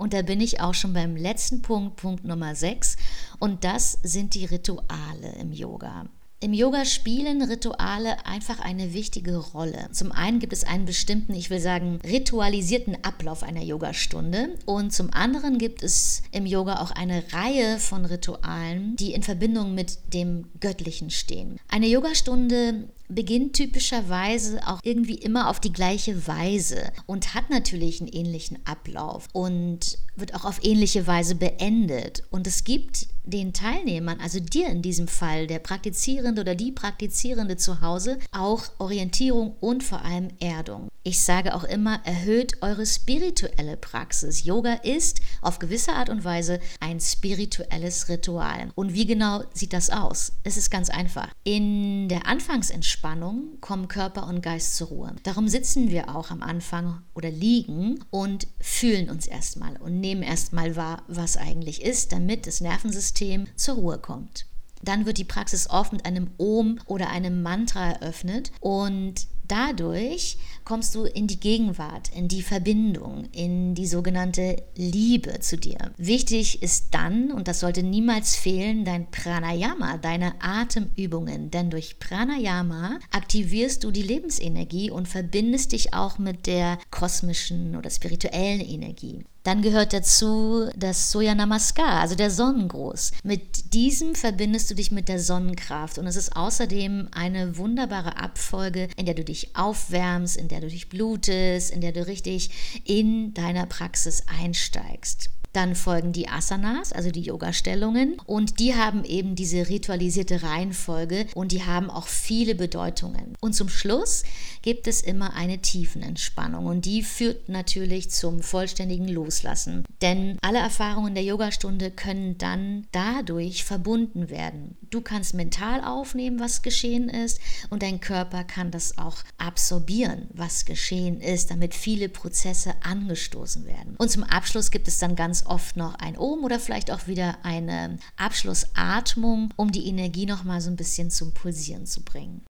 Und 0.02 0.14
da 0.14 0.22
bin 0.22 0.40
ich 0.40 0.60
auch 0.60 0.74
schon 0.74 0.94
beim 0.94 1.14
letzten 1.14 1.62
Punkt, 1.62 1.94
Punkt 1.94 2.24
Nummer 2.24 2.56
6. 2.56 2.96
Und 3.38 3.62
das 3.62 4.00
sind 4.02 4.34
die 4.34 4.46
Rituale 4.46 5.36
im 5.38 5.52
Yoga. 5.52 6.06
Im 6.40 6.52
Yoga 6.52 6.84
spielen 6.84 7.40
Rituale 7.40 8.26
einfach 8.26 8.58
eine 8.58 8.94
wichtige 8.94 9.36
Rolle. 9.36 9.88
Zum 9.92 10.10
einen 10.10 10.40
gibt 10.40 10.52
es 10.52 10.64
einen 10.64 10.86
bestimmten, 10.86 11.34
ich 11.34 11.50
will 11.50 11.60
sagen, 11.60 12.00
ritualisierten 12.04 12.96
Ablauf 13.04 13.44
einer 13.44 13.62
Yogastunde 13.62 14.56
und 14.66 14.92
zum 14.92 15.12
anderen 15.12 15.58
gibt 15.58 15.84
es 15.84 16.24
im 16.32 16.44
Yoga 16.44 16.80
auch 16.80 16.90
eine 16.90 17.22
Reihe 17.32 17.78
von 17.78 18.04
Ritualen, 18.04 18.96
die 18.96 19.12
in 19.12 19.22
Verbindung 19.22 19.76
mit 19.76 20.12
dem 20.12 20.46
Göttlichen 20.58 21.10
stehen. 21.10 21.60
Eine 21.68 21.86
Yogastunde 21.86 22.88
beginnt 23.14 23.54
typischerweise 23.54 24.66
auch 24.66 24.80
irgendwie 24.82 25.14
immer 25.14 25.48
auf 25.48 25.60
die 25.60 25.72
gleiche 25.72 26.26
Weise 26.26 26.92
und 27.06 27.34
hat 27.34 27.50
natürlich 27.50 28.00
einen 28.00 28.12
ähnlichen 28.12 28.58
Ablauf 28.64 29.28
und 29.32 29.98
wird 30.16 30.34
auch 30.34 30.44
auf 30.44 30.64
ähnliche 30.64 31.06
Weise 31.06 31.34
beendet. 31.34 32.24
Und 32.30 32.46
es 32.46 32.64
gibt 32.64 33.08
den 33.24 33.52
Teilnehmern, 33.52 34.20
also 34.20 34.40
dir 34.40 34.68
in 34.68 34.82
diesem 34.82 35.08
Fall, 35.08 35.46
der 35.46 35.58
Praktizierende 35.58 36.40
oder 36.40 36.54
die 36.54 36.72
Praktizierende 36.72 37.56
zu 37.56 37.80
Hause, 37.80 38.18
auch 38.32 38.64
Orientierung 38.78 39.56
und 39.60 39.84
vor 39.84 40.04
allem 40.04 40.28
Erdung. 40.40 40.88
Ich 41.04 41.20
sage 41.20 41.54
auch 41.54 41.64
immer, 41.64 42.00
erhöht 42.04 42.62
eure 42.62 42.86
spirituelle 42.86 43.76
Praxis. 43.76 44.44
Yoga 44.44 44.74
ist 44.74 45.20
auf 45.40 45.58
gewisse 45.58 45.92
Art 45.92 46.08
und 46.10 46.24
Weise 46.24 46.60
ein 46.78 47.00
spirituelles 47.00 48.08
Ritual. 48.08 48.70
Und 48.76 48.94
wie 48.94 49.06
genau 49.06 49.42
sieht 49.52 49.72
das 49.72 49.90
aus? 49.90 50.32
Es 50.44 50.56
ist 50.56 50.70
ganz 50.70 50.90
einfach. 50.90 51.28
In 51.42 52.08
der 52.08 52.26
Anfangsentspannung 52.26 53.58
kommen 53.60 53.88
Körper 53.88 54.28
und 54.28 54.42
Geist 54.42 54.76
zur 54.76 54.88
Ruhe. 54.88 55.16
Darum 55.24 55.48
sitzen 55.48 55.90
wir 55.90 56.14
auch 56.14 56.30
am 56.30 56.42
Anfang 56.42 57.02
oder 57.14 57.30
liegen 57.30 58.04
und 58.10 58.46
fühlen 58.60 59.10
uns 59.10 59.26
erstmal 59.26 59.76
und 59.78 59.98
nehmen 59.98 60.22
erstmal 60.22 60.76
wahr, 60.76 61.02
was 61.08 61.36
eigentlich 61.36 61.82
ist, 61.82 62.12
damit 62.12 62.46
das 62.46 62.60
Nervensystem 62.60 63.11
zur 63.56 63.74
Ruhe 63.76 63.98
kommt. 63.98 64.46
Dann 64.82 65.06
wird 65.06 65.18
die 65.18 65.24
Praxis 65.24 65.70
oft 65.70 65.92
mit 65.92 66.04
einem 66.04 66.30
Om 66.38 66.80
oder 66.86 67.08
einem 67.08 67.42
Mantra 67.42 67.92
eröffnet 67.92 68.50
und 68.60 69.26
dadurch 69.46 70.38
kommst 70.64 70.94
du 70.94 71.04
in 71.04 71.26
die 71.26 71.40
Gegenwart, 71.40 72.10
in 72.14 72.28
die 72.28 72.42
Verbindung, 72.42 73.28
in 73.32 73.74
die 73.74 73.86
sogenannte 73.86 74.62
Liebe 74.76 75.40
zu 75.40 75.56
dir. 75.56 75.92
Wichtig 75.96 76.62
ist 76.62 76.88
dann, 76.92 77.30
und 77.32 77.48
das 77.48 77.60
sollte 77.60 77.82
niemals 77.82 78.36
fehlen, 78.36 78.84
dein 78.84 79.10
Pranayama, 79.10 79.98
deine 79.98 80.34
Atemübungen. 80.40 81.50
Denn 81.50 81.70
durch 81.70 81.98
Pranayama 81.98 82.98
aktivierst 83.10 83.84
du 83.84 83.90
die 83.90 84.02
Lebensenergie 84.02 84.90
und 84.90 85.08
verbindest 85.08 85.72
dich 85.72 85.94
auch 85.94 86.18
mit 86.18 86.46
der 86.46 86.78
kosmischen 86.90 87.76
oder 87.76 87.90
spirituellen 87.90 88.60
Energie. 88.60 89.24
Dann 89.44 89.60
gehört 89.60 89.92
dazu 89.92 90.68
das 90.76 91.10
Soya 91.10 91.34
Namaskar, 91.34 92.00
also 92.00 92.14
der 92.14 92.30
Sonnengruß. 92.30 93.10
Mit 93.24 93.74
diesem 93.74 94.14
verbindest 94.14 94.70
du 94.70 94.74
dich 94.74 94.92
mit 94.92 95.08
der 95.08 95.18
Sonnenkraft 95.18 95.98
und 95.98 96.06
es 96.06 96.14
ist 96.14 96.36
außerdem 96.36 97.08
eine 97.10 97.56
wunderbare 97.56 98.18
Abfolge, 98.18 98.88
in 98.96 99.06
der 99.06 99.16
du 99.16 99.24
dich 99.24 99.56
aufwärmst, 99.56 100.36
in 100.36 100.46
der 100.52 100.60
du 100.60 100.68
dich 100.68 100.90
blutest, 100.90 101.70
in 101.70 101.80
der 101.80 101.92
du 101.92 102.06
richtig 102.06 102.50
in 102.84 103.32
deiner 103.32 103.64
Praxis 103.64 104.24
einsteigst. 104.26 105.30
Dann 105.52 105.74
folgen 105.74 106.12
die 106.12 106.28
Asanas, 106.28 106.92
also 106.92 107.10
die 107.10 107.20
Yoga-Stellungen. 107.20 108.16
Und 108.26 108.58
die 108.58 108.74
haben 108.74 109.04
eben 109.04 109.34
diese 109.34 109.68
ritualisierte 109.68 110.42
Reihenfolge 110.42 111.26
und 111.34 111.52
die 111.52 111.64
haben 111.64 111.90
auch 111.90 112.06
viele 112.06 112.54
Bedeutungen. 112.54 113.34
Und 113.40 113.54
zum 113.54 113.68
Schluss 113.68 114.22
gibt 114.62 114.86
es 114.86 115.02
immer 115.02 115.34
eine 115.34 115.58
Tiefenentspannung 115.58 116.66
und 116.66 116.84
die 116.84 117.02
führt 117.02 117.48
natürlich 117.48 118.10
zum 118.10 118.42
vollständigen 118.42 119.08
Loslassen. 119.08 119.84
Denn 120.00 120.38
alle 120.40 120.58
Erfahrungen 120.58 121.14
der 121.14 121.24
Yogastunde 121.24 121.90
können 121.90 122.38
dann 122.38 122.86
dadurch 122.92 123.64
verbunden 123.64 124.30
werden. 124.30 124.76
Du 124.90 125.00
kannst 125.00 125.34
mental 125.34 125.82
aufnehmen, 125.82 126.38
was 126.38 126.62
geschehen 126.62 127.08
ist 127.08 127.40
und 127.70 127.82
dein 127.82 128.00
Körper 128.00 128.44
kann 128.44 128.70
das 128.70 128.98
auch 128.98 129.16
absorbieren, 129.38 130.28
was 130.32 130.64
geschehen 130.64 131.20
ist, 131.20 131.50
damit 131.50 131.74
viele 131.74 132.08
Prozesse 132.08 132.74
angestoßen 132.82 133.66
werden. 133.66 133.96
Und 133.98 134.10
zum 134.10 134.22
Abschluss 134.22 134.70
gibt 134.70 134.88
es 134.88 134.98
dann 134.98 135.16
ganz 135.16 135.41
oft 135.46 135.76
noch 135.76 135.94
ein 135.96 136.16
Ohm 136.16 136.44
oder 136.44 136.58
vielleicht 136.60 136.90
auch 136.90 137.06
wieder 137.06 137.38
eine 137.42 137.98
Abschlussatmung, 138.16 139.52
um 139.56 139.72
die 139.72 139.86
Energie 139.88 140.26
noch 140.26 140.44
mal 140.44 140.60
so 140.60 140.70
ein 140.70 140.76
bisschen 140.76 141.10
zum 141.10 141.32
Pulsieren 141.32 141.86
zu 141.86 142.02
bringen. 142.02 142.42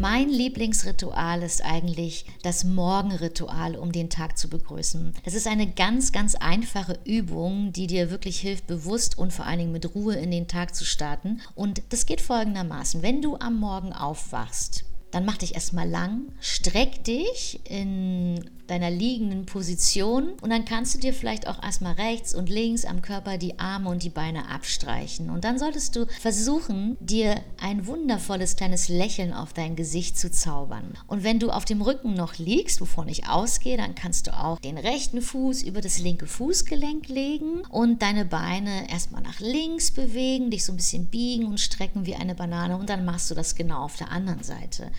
Mein 0.00 0.30
Lieblingsritual 0.30 1.42
ist 1.42 1.62
eigentlich 1.62 2.24
das 2.42 2.64
Morgenritual, 2.64 3.76
um 3.76 3.92
den 3.92 4.08
Tag 4.08 4.38
zu 4.38 4.48
begrüßen. 4.48 5.12
Es 5.24 5.34
ist 5.34 5.46
eine 5.46 5.70
ganz, 5.70 6.10
ganz 6.10 6.36
einfache 6.36 6.98
Übung, 7.04 7.74
die 7.74 7.86
dir 7.86 8.10
wirklich 8.10 8.40
hilft, 8.40 8.66
bewusst 8.66 9.18
und 9.18 9.30
vor 9.30 9.44
allen 9.44 9.58
Dingen 9.58 9.72
mit 9.72 9.94
Ruhe 9.94 10.14
in 10.14 10.30
den 10.30 10.48
Tag 10.48 10.74
zu 10.74 10.86
starten. 10.86 11.42
Und 11.54 11.82
das 11.90 12.06
geht 12.06 12.22
folgendermaßen. 12.22 13.02
Wenn 13.02 13.20
du 13.20 13.36
am 13.36 13.60
Morgen 13.60 13.92
aufwachst, 13.92 14.84
dann 15.10 15.24
mach 15.24 15.38
dich 15.38 15.54
erstmal 15.54 15.88
lang, 15.88 16.32
streck 16.40 17.04
dich 17.04 17.60
in 17.64 18.48
deiner 18.70 18.90
liegenden 18.90 19.46
Position 19.46 20.30
und 20.40 20.50
dann 20.50 20.64
kannst 20.64 20.94
du 20.94 20.98
dir 20.98 21.12
vielleicht 21.12 21.46
auch 21.46 21.62
erstmal 21.62 21.94
rechts 21.94 22.34
und 22.34 22.48
links 22.48 22.84
am 22.84 23.02
Körper 23.02 23.36
die 23.36 23.58
Arme 23.58 23.90
und 23.90 24.02
die 24.02 24.10
Beine 24.10 24.48
abstreichen. 24.48 25.30
Und 25.30 25.44
dann 25.44 25.58
solltest 25.58 25.96
du 25.96 26.06
versuchen, 26.20 26.96
dir 27.00 27.40
ein 27.60 27.86
wundervolles 27.86 28.56
kleines 28.56 28.88
Lächeln 28.88 29.32
auf 29.32 29.52
dein 29.52 29.76
Gesicht 29.76 30.18
zu 30.18 30.30
zaubern. 30.30 30.94
Und 31.06 31.24
wenn 31.24 31.38
du 31.38 31.50
auf 31.50 31.64
dem 31.64 31.82
Rücken 31.82 32.14
noch 32.14 32.38
liegst, 32.38 32.80
wovon 32.80 33.08
ich 33.08 33.28
ausgehe, 33.28 33.76
dann 33.76 33.94
kannst 33.94 34.26
du 34.26 34.36
auch 34.36 34.58
den 34.60 34.78
rechten 34.78 35.20
Fuß 35.20 35.62
über 35.62 35.80
das 35.80 35.98
linke 35.98 36.26
Fußgelenk 36.26 37.08
legen 37.08 37.62
und 37.70 38.02
deine 38.02 38.24
Beine 38.24 38.90
erstmal 38.90 39.22
nach 39.22 39.40
links 39.40 39.90
bewegen, 39.90 40.50
dich 40.50 40.64
so 40.64 40.72
ein 40.72 40.76
bisschen 40.76 41.06
biegen 41.06 41.46
und 41.46 41.60
strecken 41.60 42.06
wie 42.06 42.14
eine 42.14 42.34
Banane 42.34 42.76
und 42.76 42.88
dann 42.88 43.04
machst 43.04 43.30
du 43.30 43.34
das 43.34 43.54
genau 43.54 43.84
auf 43.84 43.96
der 43.96 44.10
anderen 44.10 44.42
Seite. 44.42 44.90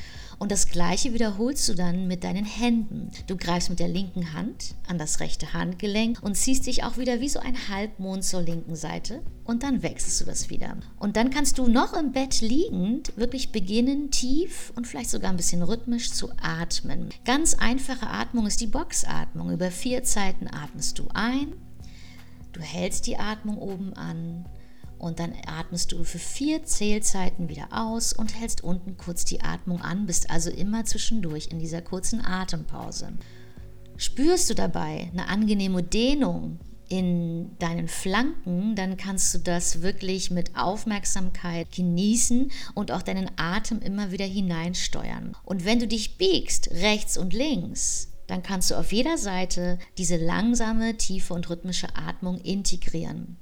Und 0.42 0.52
das 0.52 0.70
gleiche 0.70 1.14
wiederholst 1.14 1.70
du 1.70 1.76
dann 1.76 2.08
mit 2.08 2.24
deinen 2.24 2.46
Händen. 2.46 3.12
Du 3.28 3.38
greifst 3.38 3.70
mit 3.70 3.78
der 3.78 3.88
linken 3.88 4.34
Hand 4.34 4.74
an 4.88 4.98
das 4.98 5.20
rechte 5.20 5.54
Handgelenk 5.54 6.18
und 6.24 6.34
ziehst 6.34 6.66
dich 6.66 6.84
auch 6.84 6.98
wieder 6.98 7.22
wie 7.22 7.30
so 7.30 7.40
ein 7.40 7.70
Halbmond 7.70 8.24
zur 8.24 8.42
linken 8.42 8.76
Seite 8.76 9.22
und 9.44 9.62
dann 9.62 9.84
wechselst 9.84 10.20
du 10.20 10.26
das 10.26 10.50
wieder. 10.50 10.78
Und 10.98 11.16
dann 11.16 11.30
kannst 11.30 11.60
du 11.60 11.68
noch 11.68 11.94
im 11.94 12.12
Bett 12.12 12.42
liegend 12.42 13.16
wirklich 13.18 13.52
beginnen, 13.52 14.10
tief 14.10 14.74
und 14.76 14.88
vielleicht 14.88 15.12
sogar 15.12 15.30
ein 15.30 15.38
bisschen 15.38 15.62
rhythmisch 15.62 16.12
zu 16.12 16.32
atmen. 16.42 17.10
Ganz 17.24 17.54
einfache 17.54 18.08
Atmung 18.08 18.48
ist 18.48 18.62
die 18.62 18.68
Boxatmung. 18.68 19.52
Über 19.52 19.70
vier 19.70 20.02
Zeiten 20.04 20.48
atmest 20.48 20.98
du 20.98 21.08
ein, 21.14 21.54
du 22.52 22.62
hältst 22.62 23.06
die 23.06 23.18
Atmung 23.18 23.60
oben 23.60 23.94
an 23.94 24.46
und 25.02 25.20
dann 25.20 25.34
atmest 25.48 25.92
du 25.92 26.04
für 26.04 26.20
vier 26.20 26.64
Zählzeiten 26.64 27.50
wieder 27.50 27.70
aus 27.72 28.14
und 28.14 28.40
hältst 28.40 28.64
unten 28.64 28.98
kurz 28.98 29.26
die 29.26 29.42
Atmung 29.42 29.82
an, 29.82 30.06
bist 30.06 30.30
also 30.30 30.52
immer 30.52 30.86
zwischendurch 30.86 31.48
in 31.48 31.58
dieser 31.58 31.82
kurzen 31.82 32.24
Atempause. 32.24 33.14
Spürst 33.98 34.50
du 34.50 34.54
dabei 34.54 35.10
eine 35.12 35.28
angenehme 35.28 35.82
Dehnung 35.82 36.60
in 36.88 37.58
deinen 37.58 37.88
Flanken, 37.88 38.76
dann 38.76 38.96
kannst 38.96 39.34
du 39.34 39.40
das 39.40 39.82
wirklich 39.82 40.30
mit 40.30 40.56
Aufmerksamkeit 40.56 41.72
genießen 41.72 42.52
und 42.76 42.92
auch 42.92 43.02
deinen 43.02 43.32
Atem 43.38 43.80
immer 43.80 44.12
wieder 44.12 44.26
hineinsteuern. 44.26 45.36
Und 45.44 45.66
wenn 45.66 45.80
du 45.80 45.88
dich 45.88 46.18
biegst, 46.18 46.70
rechts 46.72 47.18
und 47.18 47.34
links, 47.34 48.10
dann 48.28 48.44
kannst 48.44 48.70
du 48.70 48.76
auf 48.76 48.92
jeder 48.92 49.18
Seite 49.18 49.80
diese 49.98 50.18
langsame, 50.18 50.96
tiefe 50.98 51.34
und 51.34 51.50
rhythmische 51.50 51.96
Atmung 51.96 52.38
integrieren. 52.40 53.38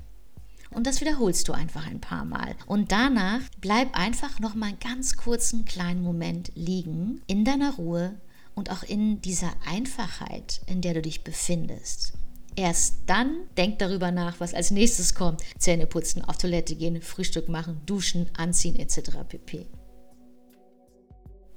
Und 0.71 0.86
das 0.86 1.01
wiederholst 1.01 1.47
du 1.47 1.53
einfach 1.53 1.88
ein 1.88 2.01
paar 2.01 2.25
Mal. 2.25 2.55
Und 2.67 2.91
danach 2.91 3.41
bleib 3.60 3.97
einfach 3.97 4.39
noch 4.39 4.55
mal 4.55 4.67
einen 4.67 4.79
ganz 4.79 5.17
kurzen 5.17 5.65
kleinen 5.65 6.01
Moment 6.01 6.51
liegen 6.55 7.21
in 7.27 7.43
deiner 7.43 7.75
Ruhe 7.75 8.19
und 8.55 8.71
auch 8.71 8.84
in 8.84 9.21
dieser 9.21 9.51
Einfachheit, 9.65 10.62
in 10.67 10.82
der 10.82 10.93
du 10.93 11.01
dich 11.01 11.23
befindest. 11.23 12.13
Erst 12.55 12.97
dann 13.05 13.38
denk 13.58 13.79
darüber 13.79 14.12
nach, 14.12 14.39
was 14.39 14.53
als 14.53 14.69
nächstes 14.71 15.15
kommt. 15.15 15.41
Zähne 15.58 15.88
putzen, 15.88 16.23
auf 16.23 16.38
Toilette 16.38 16.75
gehen, 16.75 17.01
Frühstück 17.01 17.47
machen, 17.47 17.82
duschen, 17.86 18.29
anziehen 18.36 18.75
etc. 18.75 19.12
pp. 19.27 19.65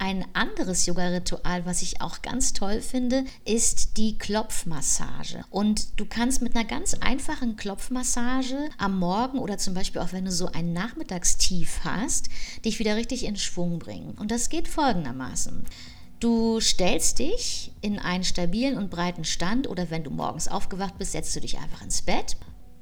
Ein 0.05 0.25
anderes 0.33 0.85
Yoga-Ritual, 0.85 1.65
was 1.65 1.81
ich 1.81 2.01
auch 2.01 2.21
ganz 2.21 2.51
toll 2.51 2.81
finde, 2.81 3.23
ist 3.45 3.95
die 3.95 4.17
Klopfmassage. 4.17 5.45
Und 5.49 5.97
du 5.97 6.05
kannst 6.05 6.41
mit 6.41 6.57
einer 6.57 6.65
ganz 6.65 6.93
einfachen 6.95 7.55
Klopfmassage 7.55 8.67
am 8.77 8.99
Morgen 8.99 9.39
oder 9.39 9.57
zum 9.57 9.73
Beispiel 9.73 10.01
auch 10.01 10.11
wenn 10.11 10.25
du 10.25 10.31
so 10.33 10.47
ein 10.47 10.73
Nachmittagstief 10.73 11.85
hast, 11.85 12.27
dich 12.65 12.79
wieder 12.79 12.97
richtig 12.97 13.23
in 13.23 13.37
Schwung 13.37 13.79
bringen. 13.79 14.13
Und 14.19 14.29
das 14.29 14.49
geht 14.49 14.67
folgendermaßen. 14.67 15.63
Du 16.19 16.59
stellst 16.59 17.19
dich 17.19 17.71
in 17.79 17.97
einen 17.97 18.25
stabilen 18.25 18.77
und 18.77 18.89
breiten 18.89 19.23
Stand 19.23 19.69
oder 19.69 19.89
wenn 19.89 20.03
du 20.03 20.09
morgens 20.09 20.49
aufgewacht 20.49 20.97
bist, 20.97 21.13
setzt 21.13 21.33
du 21.33 21.39
dich 21.39 21.59
einfach 21.59 21.81
ins 21.81 22.01
Bett 22.01 22.35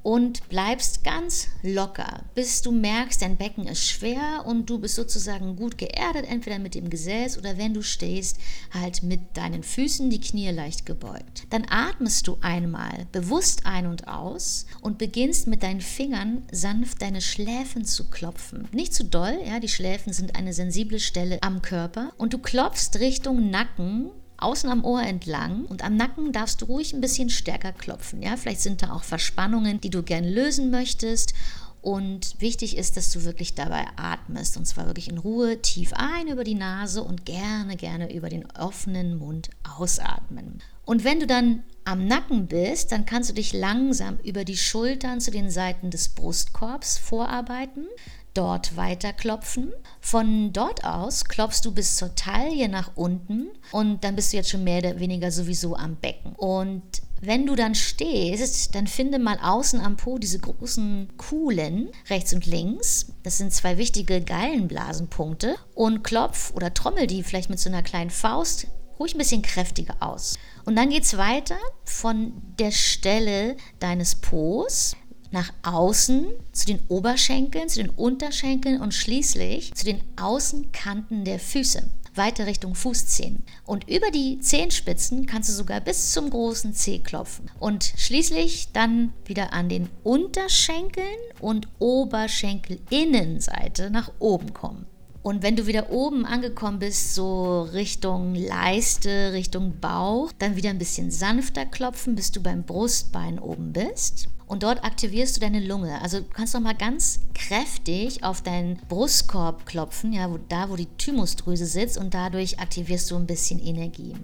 und 0.04 0.48
bleibst 0.50 1.04
ganz 1.04 1.48
locker, 1.62 2.24
bis 2.34 2.62
du 2.62 2.72
merkst, 2.72 3.22
dein 3.22 3.38
Becken 3.38 3.68
ist 3.68 3.88
schwer 3.88 4.44
und 4.46 4.70
du 4.70 4.80
bist 4.80 4.96
sozusagen 4.96 5.56
gut 5.56 5.78
geerdet, 5.78 6.26
entweder 6.28 6.60
mit 6.60 6.76
dem 6.76 6.90
Gesäß 6.90 7.38
oder 7.38 7.58
wenn 7.58 7.74
du 7.74 7.82
stehst, 7.82 8.38
halt 8.74 9.04
mit 9.04 9.22
deinen 9.36 9.64
Füßen 9.64 10.10
die 10.10 10.22
Knie 10.22 10.50
leicht 10.50 10.86
gebeugt. 10.86 11.46
Dann 11.50 11.66
atmest 11.70 12.28
du 12.28 12.38
einmal 12.42 13.06
bewusst 13.12 13.66
ein 13.66 13.86
und 13.86 14.08
aus 14.08 14.66
und 14.82 14.98
beginnst 14.98 15.48
mit 15.48 15.64
deinen 15.64 15.82
Fingern 15.82 16.44
sanft 16.52 17.02
deine 17.02 17.22
Schläfen 17.22 17.86
zu 17.86 18.10
klopfen. 18.10 18.68
Nicht 18.72 18.94
zu 18.94 19.04
doll, 19.04 19.40
ja, 19.46 19.60
die 19.60 19.70
Schläfen 19.70 20.14
sind 20.14 20.36
eine 20.36 20.54
sensible 20.54 21.00
Stelle 21.00 21.40
am 21.42 21.62
Körper 21.62 22.12
und 22.18 22.34
du 22.34 22.40
klopfst 22.40 23.00
Richtung 23.00 23.50
Nacken 23.50 24.10
außen 24.42 24.70
am 24.70 24.84
Ohr 24.84 25.02
entlang 25.02 25.66
und 25.66 25.84
am 25.84 25.96
Nacken 25.96 26.32
darfst 26.32 26.62
du 26.62 26.66
ruhig 26.66 26.94
ein 26.94 27.02
bisschen 27.02 27.30
stärker 27.30 27.72
klopfen. 27.72 28.22
Ja, 28.22 28.38
vielleicht 28.38 28.62
sind 28.62 28.82
da 28.82 28.92
auch 28.92 29.04
Verspannungen, 29.04 29.82
die 29.82 29.90
du 29.90 30.04
gern 30.04 30.26
lösen 30.26 30.72
möchtest. 30.72 31.34
Und 31.82 32.40
wichtig 32.40 32.78
ist, 32.78 32.96
dass 32.96 33.10
du 33.10 33.24
wirklich 33.24 33.56
dabei 33.56 33.88
atmest. 33.96 34.56
Und 34.56 34.66
zwar 34.66 34.86
wirklich 34.86 35.10
in 35.10 35.18
Ruhe 35.18 35.62
tief 35.64 35.94
ein 35.96 36.28
über 36.28 36.44
die 36.44 36.54
Nase 36.54 37.04
und 37.04 37.26
gerne, 37.26 37.76
gerne 37.76 38.14
über 38.14 38.30
den 38.30 38.46
offenen 38.52 39.18
Mund 39.18 39.50
ausatmen. 39.78 40.62
Und 40.86 41.04
wenn 41.04 41.20
du 41.20 41.26
dann 41.26 41.64
am 41.84 42.06
Nacken 42.06 42.48
bist, 42.48 42.92
dann 42.92 43.06
kannst 43.06 43.32
du 43.32 43.34
dich 43.34 43.54
langsam 43.54 44.20
über 44.24 44.46
die 44.46 44.58
Schultern 44.58 45.20
zu 45.20 45.32
den 45.32 45.50
Seiten 45.50 45.90
des 45.90 46.10
Brustkorbs 46.10 47.00
vorarbeiten 47.00 47.88
dort 48.34 48.76
weiter 48.78 49.14
klopfen. 49.14 49.72
Von 50.00 50.54
dort 50.54 50.84
aus 50.84 51.26
klopfst 51.26 51.62
du 51.64 51.72
bis 51.72 51.98
zur 51.98 52.16
Taille 52.16 52.70
nach 52.70 52.92
unten 52.96 53.50
und 53.72 54.04
dann 54.04 54.16
bist 54.16 54.32
du 54.32 54.38
jetzt 54.38 54.50
schon 54.50 54.64
mehr 54.64 54.80
oder 54.80 55.00
weniger 55.00 55.32
sowieso 55.32 55.76
am 55.76 55.96
Becken. 55.96 56.34
Und 56.36 56.84
wenn 57.24 57.46
du 57.46 57.56
dann 57.56 57.76
stehst, 57.76 58.74
dann 58.74 58.88
finde 58.88 59.20
mal 59.20 59.38
außen 59.40 59.80
am 59.80 59.96
Po 59.96 60.18
diese 60.18 60.40
großen 60.40 61.10
Kuhlen 61.18 61.90
rechts 62.10 62.34
und 62.34 62.48
links. 62.48 63.14
Das 63.22 63.38
sind 63.38 63.54
zwei 63.54 63.78
wichtige 63.78 64.22
Gallenblasenpunkte. 64.22 65.56
Und 65.76 66.04
klopf 66.04 66.52
oder 66.56 66.74
trommel 66.74 67.06
die 67.06 67.22
vielleicht 67.22 67.52
mit 67.52 67.60
so 67.60 67.70
einer 67.70 67.84
kleinen 67.84 68.10
Faust 68.10 68.68
ruhig 69.00 69.14
ein 69.14 69.20
bisschen 69.20 69.42
kräftiger 69.44 69.96
aus. 70.00 70.38
Und 70.66 70.76
dann 70.76 70.90
geht 70.90 71.04
es 71.04 71.18
weiter 71.18 71.58
von 71.86 72.34
der 72.60 72.72
Stelle 72.72 73.56
deines 73.80 74.16
Po's 74.16 74.96
nach 75.32 75.52
außen 75.64 76.28
zu 76.52 76.66
den 76.66 76.80
Oberschenkeln, 76.88 77.70
zu 77.70 77.82
den 77.82 77.90
Unterschenkeln 77.90 78.82
und 78.82 78.94
schließlich 78.94 79.74
zu 79.74 79.86
den 79.86 80.02
Außenkanten 80.18 81.26
der 81.26 81.40
Füße. 81.40 81.84
Weiter 82.16 82.46
Richtung 82.46 82.76
Fußzehen. 82.76 83.44
Und 83.66 83.90
über 83.90 84.12
die 84.12 84.40
Zehenspitzen 84.40 85.26
kannst 85.26 85.50
du 85.50 85.54
sogar 85.54 85.80
bis 85.80 86.12
zum 86.12 86.30
großen 86.30 86.74
Zeh 86.74 87.00
klopfen. 87.00 87.50
Und 87.60 87.94
schließlich 87.96 88.74
dann 88.74 89.14
wieder 89.26 89.54
an 89.54 89.70
den 89.70 89.88
Unterschenkeln 90.04 91.06
und 91.40 91.70
Oberschenkelinnenseite 91.80 93.90
nach 93.90 94.12
oben 94.20 94.54
kommen. 94.54 94.86
Und 95.24 95.44
wenn 95.44 95.56
du 95.56 95.68
wieder 95.68 95.92
oben 95.92 96.26
angekommen 96.26 96.80
bist, 96.80 97.14
so 97.14 97.62
Richtung 97.62 98.34
Leiste, 98.34 99.34
Richtung 99.34 99.80
Bauch, 99.80 100.32
dann 100.40 100.56
wieder 100.56 100.72
ein 100.72 100.80
bisschen 100.80 101.12
sanfter 101.12 101.66
klopfen, 101.66 102.16
bis 102.16 102.32
du 102.32 102.42
beim 102.42 102.64
Brustbein 102.64 103.38
oben 103.38 103.72
bist. 103.72 104.28
Und 104.48 104.64
dort 104.64 104.84
aktivierst 104.84 105.38
du 105.38 105.40
deine 105.40 105.60
Lunge. 105.60 106.02
Also 106.02 106.20
du 106.20 106.26
kannst 106.26 106.56
noch 106.56 106.62
mal 106.62 106.76
ganz 106.76 107.20
kräftig 107.36 108.24
auf 108.24 108.42
deinen 108.42 108.78
Brustkorb 108.90 109.66
klopfen, 109.66 110.12
ja, 110.12 110.30
wo, 110.30 110.40
da 110.50 110.70
wo 110.70 110.76
die 110.76 110.90
Thymusdrüse 110.98 111.66
sitzt 111.66 111.98
und 111.98 112.14
dadurch 112.14 112.60
aktivierst 112.60 113.10
du 113.12 113.16
ein 113.16 113.28
bisschen 113.28 113.60
Energie. 113.60 114.16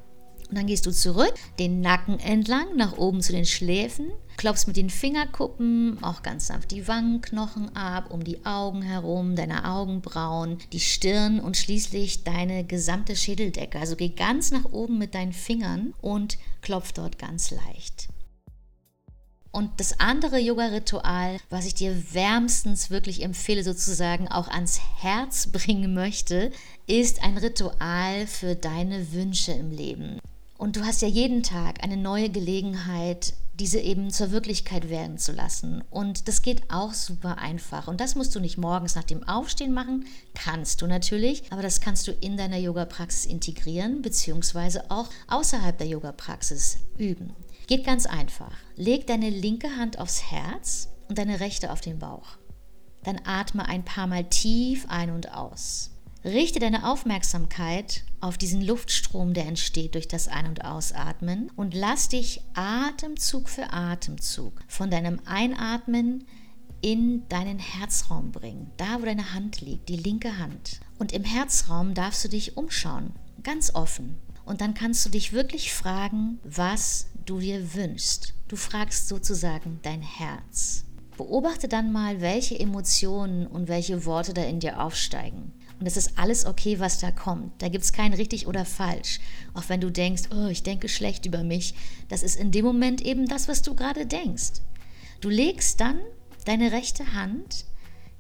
Und 0.49 0.57
dann 0.57 0.67
gehst 0.67 0.85
du 0.85 0.91
zurück, 0.91 1.33
den 1.59 1.81
Nacken 1.81 2.19
entlang, 2.19 2.75
nach 2.77 2.97
oben 2.97 3.21
zu 3.21 3.33
den 3.33 3.45
Schläfen, 3.45 4.11
klopfst 4.37 4.67
mit 4.67 4.77
den 4.77 4.89
Fingerkuppen 4.89 5.97
auch 6.01 6.23
ganz 6.23 6.47
sanft 6.47 6.71
die 6.71 6.87
Wangenknochen 6.87 7.75
ab, 7.75 8.11
um 8.11 8.23
die 8.23 8.45
Augen 8.45 8.81
herum, 8.81 9.35
deine 9.35 9.65
Augenbrauen, 9.65 10.59
die 10.71 10.79
Stirn 10.79 11.39
und 11.39 11.57
schließlich 11.57 12.23
deine 12.23 12.63
gesamte 12.63 13.15
Schädeldecke. 13.15 13.79
Also 13.79 13.95
geh 13.95 14.09
ganz 14.09 14.51
nach 14.51 14.65
oben 14.65 14.97
mit 14.97 15.15
deinen 15.15 15.33
Fingern 15.33 15.93
und 16.01 16.37
klopf 16.61 16.93
dort 16.93 17.19
ganz 17.19 17.51
leicht. 17.51 18.07
Und 19.51 19.71
das 19.79 19.99
andere 19.99 20.37
Yoga-Ritual, 20.37 21.39
was 21.49 21.65
ich 21.65 21.73
dir 21.73 22.13
wärmstens 22.13 22.91
wirklich 22.91 23.23
empfehle, 23.23 23.63
sozusagen 23.63 24.27
auch 24.27 24.47
ans 24.49 24.79
Herz 24.99 25.47
bringen 25.47 25.95
möchte, 25.95 26.51
ist 26.85 27.23
ein 27.23 27.37
Ritual 27.37 28.27
für 28.27 28.55
deine 28.55 29.11
Wünsche 29.13 29.53
im 29.53 29.71
Leben. 29.71 30.19
Und 30.57 30.75
du 30.75 30.85
hast 30.85 31.01
ja 31.01 31.07
jeden 31.07 31.43
Tag 31.43 31.83
eine 31.83 31.97
neue 31.97 32.29
Gelegenheit, 32.29 33.33
diese 33.59 33.79
eben 33.79 34.11
zur 34.11 34.31
Wirklichkeit 34.31 34.89
werden 34.89 35.17
zu 35.17 35.31
lassen. 35.31 35.83
Und 35.89 36.27
das 36.27 36.41
geht 36.41 36.63
auch 36.71 36.93
super 36.93 37.37
einfach. 37.37 37.87
Und 37.87 38.01
das 38.01 38.15
musst 38.15 38.35
du 38.35 38.39
nicht 38.39 38.57
morgens 38.57 38.95
nach 38.95 39.03
dem 39.03 39.23
Aufstehen 39.27 39.73
machen. 39.73 40.05
Kannst 40.33 40.81
du 40.81 40.87
natürlich, 40.87 41.51
aber 41.51 41.61
das 41.61 41.79
kannst 41.79 42.07
du 42.07 42.11
in 42.11 42.37
deiner 42.37 42.57
Yoga-Praxis 42.57 43.25
integrieren, 43.25 44.01
beziehungsweise 44.01 44.89
auch 44.89 45.09
außerhalb 45.27 45.77
der 45.77 45.87
Yoga-Praxis 45.87 46.77
üben. 46.97 47.33
Geht 47.67 47.85
ganz 47.85 48.05
einfach. 48.05 48.53
Leg 48.75 49.07
deine 49.07 49.29
linke 49.29 49.75
Hand 49.75 49.99
aufs 49.99 50.31
Herz 50.31 50.89
und 51.07 51.17
deine 51.17 51.39
rechte 51.39 51.71
auf 51.71 51.81
den 51.81 51.99
Bauch. 51.99 52.37
Dann 53.03 53.19
atme 53.25 53.67
ein 53.67 53.85
paar 53.85 54.07
Mal 54.07 54.23
tief 54.23 54.85
ein 54.89 55.11
und 55.11 55.33
aus. 55.33 55.91
Richte 56.27 56.59
deine 56.59 56.91
Aufmerksamkeit 56.91 58.03
auf 58.19 58.37
diesen 58.37 58.61
Luftstrom, 58.61 59.33
der 59.33 59.45
entsteht 59.45 59.95
durch 59.95 60.09
das 60.09 60.27
Ein- 60.27 60.47
und 60.47 60.65
Ausatmen 60.65 61.49
und 61.55 61.73
lass 61.73 62.09
dich 62.09 62.41
Atemzug 62.53 63.47
für 63.47 63.71
Atemzug 63.71 64.59
von 64.67 64.91
deinem 64.91 65.21
Einatmen 65.23 66.25
in 66.81 67.25
deinen 67.29 67.59
Herzraum 67.59 68.33
bringen, 68.33 68.71
da 68.75 68.99
wo 68.99 69.05
deine 69.05 69.33
Hand 69.33 69.61
liegt, 69.61 69.87
die 69.87 69.95
linke 69.95 70.37
Hand. 70.37 70.81
Und 70.99 71.13
im 71.13 71.23
Herzraum 71.23 71.93
darfst 71.93 72.25
du 72.25 72.27
dich 72.27 72.57
umschauen, 72.57 73.13
ganz 73.41 73.73
offen. 73.73 74.17
Und 74.43 74.59
dann 74.59 74.73
kannst 74.73 75.05
du 75.05 75.09
dich 75.09 75.31
wirklich 75.31 75.73
fragen, 75.73 76.39
was 76.43 77.07
du 77.25 77.39
dir 77.39 77.73
wünschst. 77.73 78.33
Du 78.49 78.57
fragst 78.57 79.07
sozusagen 79.07 79.79
dein 79.81 80.01
Herz. 80.01 80.83
Beobachte 81.15 81.69
dann 81.69 81.93
mal, 81.93 82.19
welche 82.19 82.59
Emotionen 82.59 83.47
und 83.47 83.69
welche 83.69 84.03
Worte 84.03 84.33
da 84.33 84.43
in 84.43 84.59
dir 84.59 84.81
aufsteigen. 84.81 85.53
Und 85.79 85.85
es 85.85 85.97
ist 85.97 86.17
alles 86.17 86.45
okay, 86.45 86.79
was 86.79 86.99
da 86.99 87.11
kommt. 87.11 87.61
Da 87.61 87.69
gibt 87.69 87.83
es 87.83 87.93
kein 87.93 88.13
richtig 88.13 88.47
oder 88.47 88.65
falsch. 88.65 89.19
Auch 89.53 89.69
wenn 89.69 89.81
du 89.81 89.91
denkst, 89.91 90.23
oh, 90.33 90.47
ich 90.47 90.63
denke 90.63 90.89
schlecht 90.89 91.25
über 91.25 91.43
mich. 91.43 91.75
Das 92.09 92.23
ist 92.23 92.35
in 92.35 92.51
dem 92.51 92.65
Moment 92.65 93.01
eben 93.01 93.27
das, 93.27 93.47
was 93.47 93.61
du 93.61 93.75
gerade 93.75 94.05
denkst. 94.05 94.61
Du 95.21 95.29
legst 95.29 95.79
dann 95.79 95.99
deine 96.45 96.71
rechte 96.71 97.13
Hand 97.13 97.65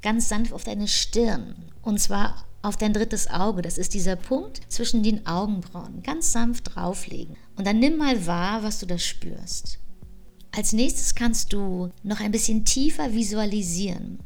ganz 0.01 0.29
sanft 0.29 0.53
auf 0.53 0.63
deine 0.63 0.87
Stirn. 0.87 1.55
Und 1.81 1.99
zwar 1.99 2.45
auf 2.61 2.77
dein 2.77 2.93
drittes 2.93 3.29
Auge. 3.29 3.61
Das 3.61 3.77
ist 3.77 3.93
dieser 3.93 4.15
Punkt 4.15 4.61
zwischen 4.67 5.03
den 5.03 5.25
Augenbrauen. 5.25 6.03
Ganz 6.03 6.31
sanft 6.31 6.75
drauflegen. 6.75 7.35
Und 7.55 7.65
dann 7.65 7.79
nimm 7.79 7.97
mal 7.97 8.25
wahr, 8.27 8.63
was 8.63 8.79
du 8.79 8.85
da 8.85 8.97
spürst. 8.97 9.79
Als 10.51 10.73
nächstes 10.73 11.15
kannst 11.15 11.53
du 11.53 11.89
noch 12.03 12.19
ein 12.19 12.31
bisschen 12.31 12.65
tiefer 12.65 13.13
visualisieren. 13.13 14.19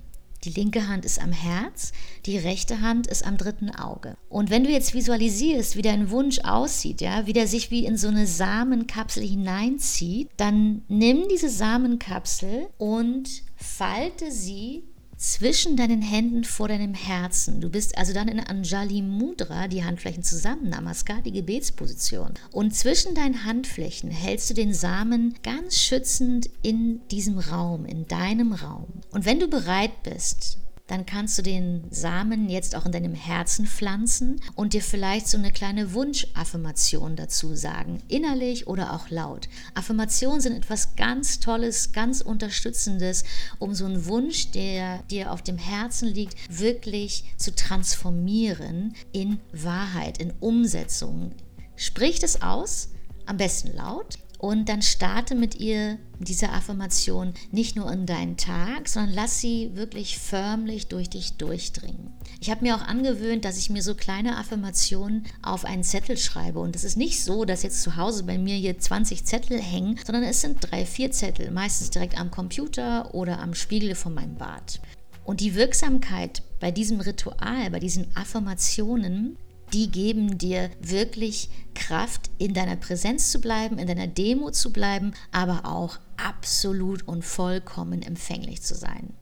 Die 0.43 0.49
linke 0.49 0.87
Hand 0.87 1.05
ist 1.05 1.21
am 1.21 1.31
Herz, 1.31 1.91
die 2.25 2.37
rechte 2.37 2.81
Hand 2.81 3.05
ist 3.05 3.25
am 3.25 3.37
dritten 3.37 3.69
Auge. 3.69 4.17
Und 4.27 4.49
wenn 4.49 4.63
du 4.63 4.71
jetzt 4.71 4.95
visualisierst, 4.95 5.75
wie 5.75 5.83
dein 5.83 6.09
Wunsch 6.09 6.39
aussieht, 6.39 6.99
ja, 6.99 7.27
wie 7.27 7.33
der 7.33 7.47
sich 7.47 7.69
wie 7.69 7.85
in 7.85 7.95
so 7.95 8.07
eine 8.07 8.25
Samenkapsel 8.25 9.23
hineinzieht, 9.23 10.29
dann 10.37 10.81
nimm 10.87 11.27
diese 11.29 11.49
Samenkapsel 11.49 12.67
und 12.79 13.29
falte 13.55 14.31
sie 14.31 14.83
zwischen 15.21 15.77
deinen 15.77 16.01
Händen 16.01 16.43
vor 16.43 16.67
deinem 16.67 16.95
Herzen. 16.95 17.61
Du 17.61 17.69
bist 17.69 17.95
also 17.95 18.11
dann 18.11 18.27
in 18.27 18.39
Anjali 18.39 19.03
Mudra, 19.03 19.67
die 19.67 19.83
Handflächen 19.83 20.23
zusammen, 20.23 20.69
Namaskar, 20.69 21.21
die 21.21 21.31
Gebetsposition. 21.31 22.33
Und 22.51 22.75
zwischen 22.75 23.13
deinen 23.13 23.45
Handflächen 23.45 24.09
hältst 24.09 24.49
du 24.49 24.55
den 24.55 24.73
Samen 24.73 25.35
ganz 25.43 25.77
schützend 25.77 26.49
in 26.63 27.07
diesem 27.09 27.37
Raum, 27.37 27.85
in 27.85 28.07
deinem 28.07 28.51
Raum. 28.53 28.87
Und 29.11 29.25
wenn 29.25 29.39
du 29.39 29.47
bereit 29.47 30.01
bist, 30.01 30.57
dann 30.91 31.05
kannst 31.05 31.37
du 31.37 31.41
den 31.41 31.85
Samen 31.89 32.49
jetzt 32.49 32.75
auch 32.75 32.85
in 32.85 32.91
deinem 32.91 33.13
Herzen 33.13 33.65
pflanzen 33.65 34.41
und 34.55 34.73
dir 34.73 34.81
vielleicht 34.81 35.29
so 35.29 35.37
eine 35.37 35.53
kleine 35.53 35.93
Wunschaffirmation 35.93 37.15
dazu 37.15 37.55
sagen, 37.55 38.03
innerlich 38.09 38.67
oder 38.67 38.91
auch 38.91 39.09
laut. 39.09 39.47
Affirmationen 39.73 40.41
sind 40.41 40.57
etwas 40.57 40.97
ganz 40.97 41.39
Tolles, 41.39 41.93
ganz 41.93 42.19
Unterstützendes, 42.19 43.23
um 43.57 43.73
so 43.73 43.85
einen 43.85 44.05
Wunsch, 44.05 44.51
der 44.51 45.01
dir 45.03 45.31
auf 45.31 45.41
dem 45.41 45.57
Herzen 45.57 46.09
liegt, 46.09 46.35
wirklich 46.49 47.23
zu 47.37 47.55
transformieren 47.55 48.93
in 49.13 49.39
Wahrheit, 49.53 50.17
in 50.17 50.33
Umsetzung. 50.41 51.31
Sprich 51.77 52.21
es 52.21 52.41
aus, 52.41 52.89
am 53.25 53.37
besten 53.37 53.73
laut 53.77 54.17
und 54.41 54.69
dann 54.69 54.81
starte 54.81 55.35
mit 55.35 55.59
ihr 55.59 55.99
diese 56.17 56.49
Affirmation 56.49 57.35
nicht 57.51 57.75
nur 57.75 57.91
in 57.91 58.07
deinen 58.07 58.37
Tag, 58.37 58.89
sondern 58.89 59.13
lass 59.13 59.39
sie 59.39 59.69
wirklich 59.75 60.17
förmlich 60.17 60.87
durch 60.87 61.11
dich 61.11 61.33
durchdringen. 61.33 62.11
Ich 62.39 62.49
habe 62.49 62.63
mir 62.63 62.75
auch 62.75 62.81
angewöhnt, 62.81 63.45
dass 63.45 63.59
ich 63.59 63.69
mir 63.69 63.83
so 63.83 63.93
kleine 63.93 64.39
Affirmationen 64.39 65.27
auf 65.43 65.63
einen 65.63 65.83
Zettel 65.83 66.17
schreibe. 66.17 66.57
Und 66.59 66.75
es 66.75 66.83
ist 66.83 66.97
nicht 66.97 67.23
so, 67.23 67.45
dass 67.45 67.61
jetzt 67.61 67.83
zu 67.83 67.97
Hause 67.97 68.23
bei 68.23 68.39
mir 68.39 68.55
hier 68.55 68.79
20 68.79 69.25
Zettel 69.25 69.61
hängen, 69.61 69.99
sondern 70.03 70.23
es 70.23 70.41
sind 70.41 70.57
drei, 70.59 70.87
vier 70.87 71.11
Zettel, 71.11 71.51
meistens 71.51 71.91
direkt 71.91 72.19
am 72.19 72.31
Computer 72.31 73.13
oder 73.13 73.39
am 73.41 73.53
Spiegel 73.53 73.93
von 73.93 74.15
meinem 74.15 74.37
Bad. 74.37 74.81
Und 75.23 75.39
die 75.39 75.53
Wirksamkeit 75.53 76.41
bei 76.59 76.71
diesem 76.71 76.99
Ritual, 76.99 77.69
bei 77.69 77.79
diesen 77.79 78.07
Affirmationen 78.15 79.37
die 79.73 79.89
geben 79.89 80.37
dir 80.37 80.69
wirklich 80.79 81.49
Kraft, 81.73 82.29
in 82.37 82.53
deiner 82.53 82.75
Präsenz 82.75 83.31
zu 83.31 83.39
bleiben, 83.39 83.77
in 83.77 83.87
deiner 83.87 84.07
Demo 84.07 84.51
zu 84.51 84.71
bleiben, 84.71 85.13
aber 85.31 85.65
auch 85.65 85.99
absolut 86.17 87.07
und 87.07 87.23
vollkommen 87.23 88.01
empfänglich 88.01 88.61
zu 88.61 88.75
sein. 88.75 89.13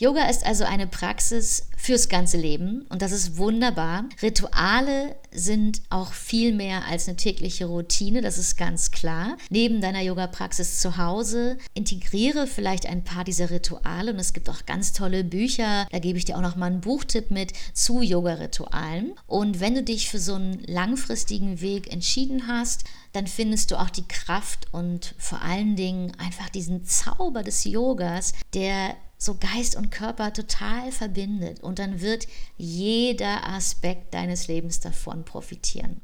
Yoga 0.00 0.28
ist 0.28 0.46
also 0.46 0.62
eine 0.62 0.86
Praxis 0.86 1.66
fürs 1.76 2.08
ganze 2.08 2.36
Leben 2.36 2.86
und 2.88 3.02
das 3.02 3.10
ist 3.10 3.36
wunderbar. 3.36 4.04
Rituale 4.22 5.16
sind 5.32 5.82
auch 5.90 6.12
viel 6.12 6.54
mehr 6.54 6.84
als 6.86 7.08
eine 7.08 7.16
tägliche 7.16 7.66
Routine, 7.66 8.22
das 8.22 8.38
ist 8.38 8.56
ganz 8.56 8.92
klar. 8.92 9.36
Neben 9.50 9.80
deiner 9.80 10.00
Yoga-Praxis 10.00 10.80
zu 10.80 10.98
Hause 10.98 11.58
integriere 11.74 12.46
vielleicht 12.46 12.86
ein 12.86 13.02
paar 13.02 13.24
dieser 13.24 13.50
Rituale 13.50 14.12
und 14.12 14.20
es 14.20 14.32
gibt 14.32 14.48
auch 14.48 14.66
ganz 14.66 14.92
tolle 14.92 15.24
Bücher. 15.24 15.86
Da 15.90 15.98
gebe 15.98 16.16
ich 16.16 16.24
dir 16.24 16.36
auch 16.36 16.42
noch 16.42 16.54
mal 16.54 16.66
einen 16.66 16.80
Buchtipp 16.80 17.32
mit 17.32 17.52
zu 17.74 18.00
Yoga-Ritualen. 18.00 19.14
Und 19.26 19.58
wenn 19.58 19.74
du 19.74 19.82
dich 19.82 20.08
für 20.10 20.20
so 20.20 20.34
einen 20.34 20.62
langfristigen 20.66 21.60
Weg 21.60 21.92
entschieden 21.92 22.46
hast, 22.46 22.84
dann 23.12 23.26
findest 23.26 23.72
du 23.72 23.80
auch 23.80 23.90
die 23.90 24.06
Kraft 24.06 24.68
und 24.70 25.14
vor 25.18 25.42
allen 25.42 25.74
Dingen 25.74 26.12
einfach 26.18 26.50
diesen 26.50 26.84
Zauber 26.84 27.42
des 27.42 27.64
Yogas, 27.64 28.32
der 28.54 28.94
so 29.18 29.34
Geist 29.34 29.74
und 29.74 29.90
Körper 29.90 30.32
total 30.32 30.92
verbindet 30.92 31.60
und 31.60 31.80
dann 31.80 32.00
wird 32.00 32.28
jeder 32.56 33.46
Aspekt 33.48 34.14
deines 34.14 34.46
Lebens 34.46 34.78
davon 34.78 35.24
profitieren. 35.24 36.00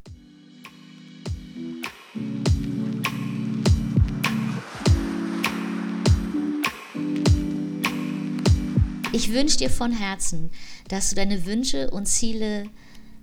Ich 9.13 9.33
wünsche 9.33 9.59
dir 9.59 9.71
von 9.71 9.93
Herzen, 9.93 10.51
dass 10.89 11.11
du 11.11 11.15
deine 11.17 11.47
Wünsche 11.47 11.91
und 11.93 12.07
Ziele 12.07 12.69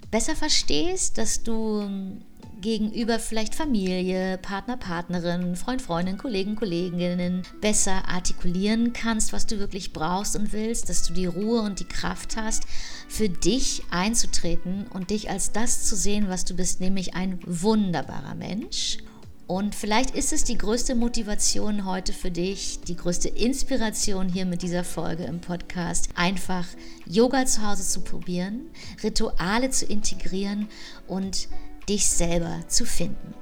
besser 0.09 0.37
verstehst, 0.37 1.17
dass 1.17 1.43
du 1.43 1.85
gegenüber 2.61 3.19
vielleicht 3.19 3.55
Familie, 3.55 4.37
Partner, 4.37 4.77
Partnerin, 4.77 5.55
Freund, 5.55 5.81
Freundin, 5.81 6.17
Kollegen, 6.17 6.55
Kolleginnen 6.55 7.43
besser 7.59 8.07
artikulieren 8.07 8.93
kannst, 8.93 9.33
was 9.33 9.47
du 9.47 9.59
wirklich 9.59 9.93
brauchst 9.93 10.35
und 10.35 10.53
willst, 10.53 10.89
dass 10.89 11.03
du 11.03 11.13
die 11.13 11.25
Ruhe 11.25 11.61
und 11.61 11.79
die 11.79 11.87
Kraft 11.87 12.37
hast, 12.37 12.63
für 13.07 13.29
dich 13.29 13.83
einzutreten 13.89 14.87
und 14.93 15.09
dich 15.09 15.29
als 15.29 15.51
das 15.51 15.83
zu 15.85 15.95
sehen, 15.95 16.29
was 16.29 16.45
du 16.45 16.55
bist, 16.55 16.79
nämlich 16.79 17.15
ein 17.15 17.39
wunderbarer 17.45 18.35
Mensch. 18.35 18.99
Und 19.51 19.75
vielleicht 19.75 20.15
ist 20.15 20.31
es 20.31 20.45
die 20.45 20.57
größte 20.57 20.95
Motivation 20.95 21.85
heute 21.85 22.13
für 22.13 22.31
dich, 22.31 22.79
die 22.87 22.95
größte 22.95 23.27
Inspiration 23.27 24.29
hier 24.29 24.45
mit 24.45 24.61
dieser 24.61 24.85
Folge 24.85 25.25
im 25.25 25.41
Podcast, 25.41 26.07
einfach 26.15 26.65
Yoga 27.05 27.45
zu 27.45 27.67
Hause 27.67 27.83
zu 27.83 27.99
probieren, 27.99 28.69
Rituale 29.03 29.69
zu 29.69 29.85
integrieren 29.85 30.69
und 31.05 31.49
dich 31.87 32.07
selber 32.07 32.59
zu 32.67 32.85
finden. 32.85 33.33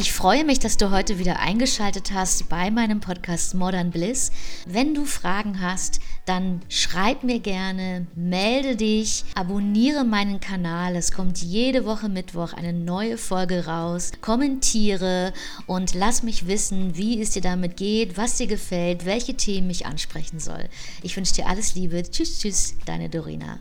Ich 0.00 0.14
freue 0.14 0.44
mich, 0.44 0.58
dass 0.58 0.78
du 0.78 0.90
heute 0.90 1.18
wieder 1.18 1.40
eingeschaltet 1.40 2.12
hast 2.14 2.48
bei 2.48 2.70
meinem 2.70 3.00
Podcast 3.00 3.54
Modern 3.54 3.90
Bliss. 3.90 4.30
Wenn 4.64 4.94
du 4.94 5.04
Fragen 5.04 5.60
hast, 5.60 6.00
dann 6.30 6.60
schreib 6.68 7.24
mir 7.24 7.40
gerne, 7.40 8.06
melde 8.14 8.76
dich, 8.76 9.24
abonniere 9.34 10.04
meinen 10.04 10.38
Kanal. 10.38 10.94
Es 10.94 11.10
kommt 11.10 11.38
jede 11.38 11.84
Woche 11.84 12.08
Mittwoch 12.08 12.52
eine 12.52 12.72
neue 12.72 13.18
Folge 13.18 13.66
raus. 13.66 14.12
Kommentiere 14.20 15.32
und 15.66 15.92
lass 15.94 16.22
mich 16.22 16.46
wissen, 16.46 16.96
wie 16.96 17.20
es 17.20 17.30
dir 17.30 17.42
damit 17.42 17.76
geht, 17.76 18.16
was 18.16 18.36
dir 18.36 18.46
gefällt, 18.46 19.06
welche 19.06 19.34
Themen 19.34 19.70
ich 19.70 19.86
ansprechen 19.86 20.38
soll. 20.38 20.68
Ich 21.02 21.16
wünsche 21.16 21.34
dir 21.34 21.48
alles 21.48 21.74
Liebe. 21.74 22.00
Tschüss, 22.08 22.38
tschüss, 22.38 22.76
deine 22.86 23.08
Dorina. 23.08 23.58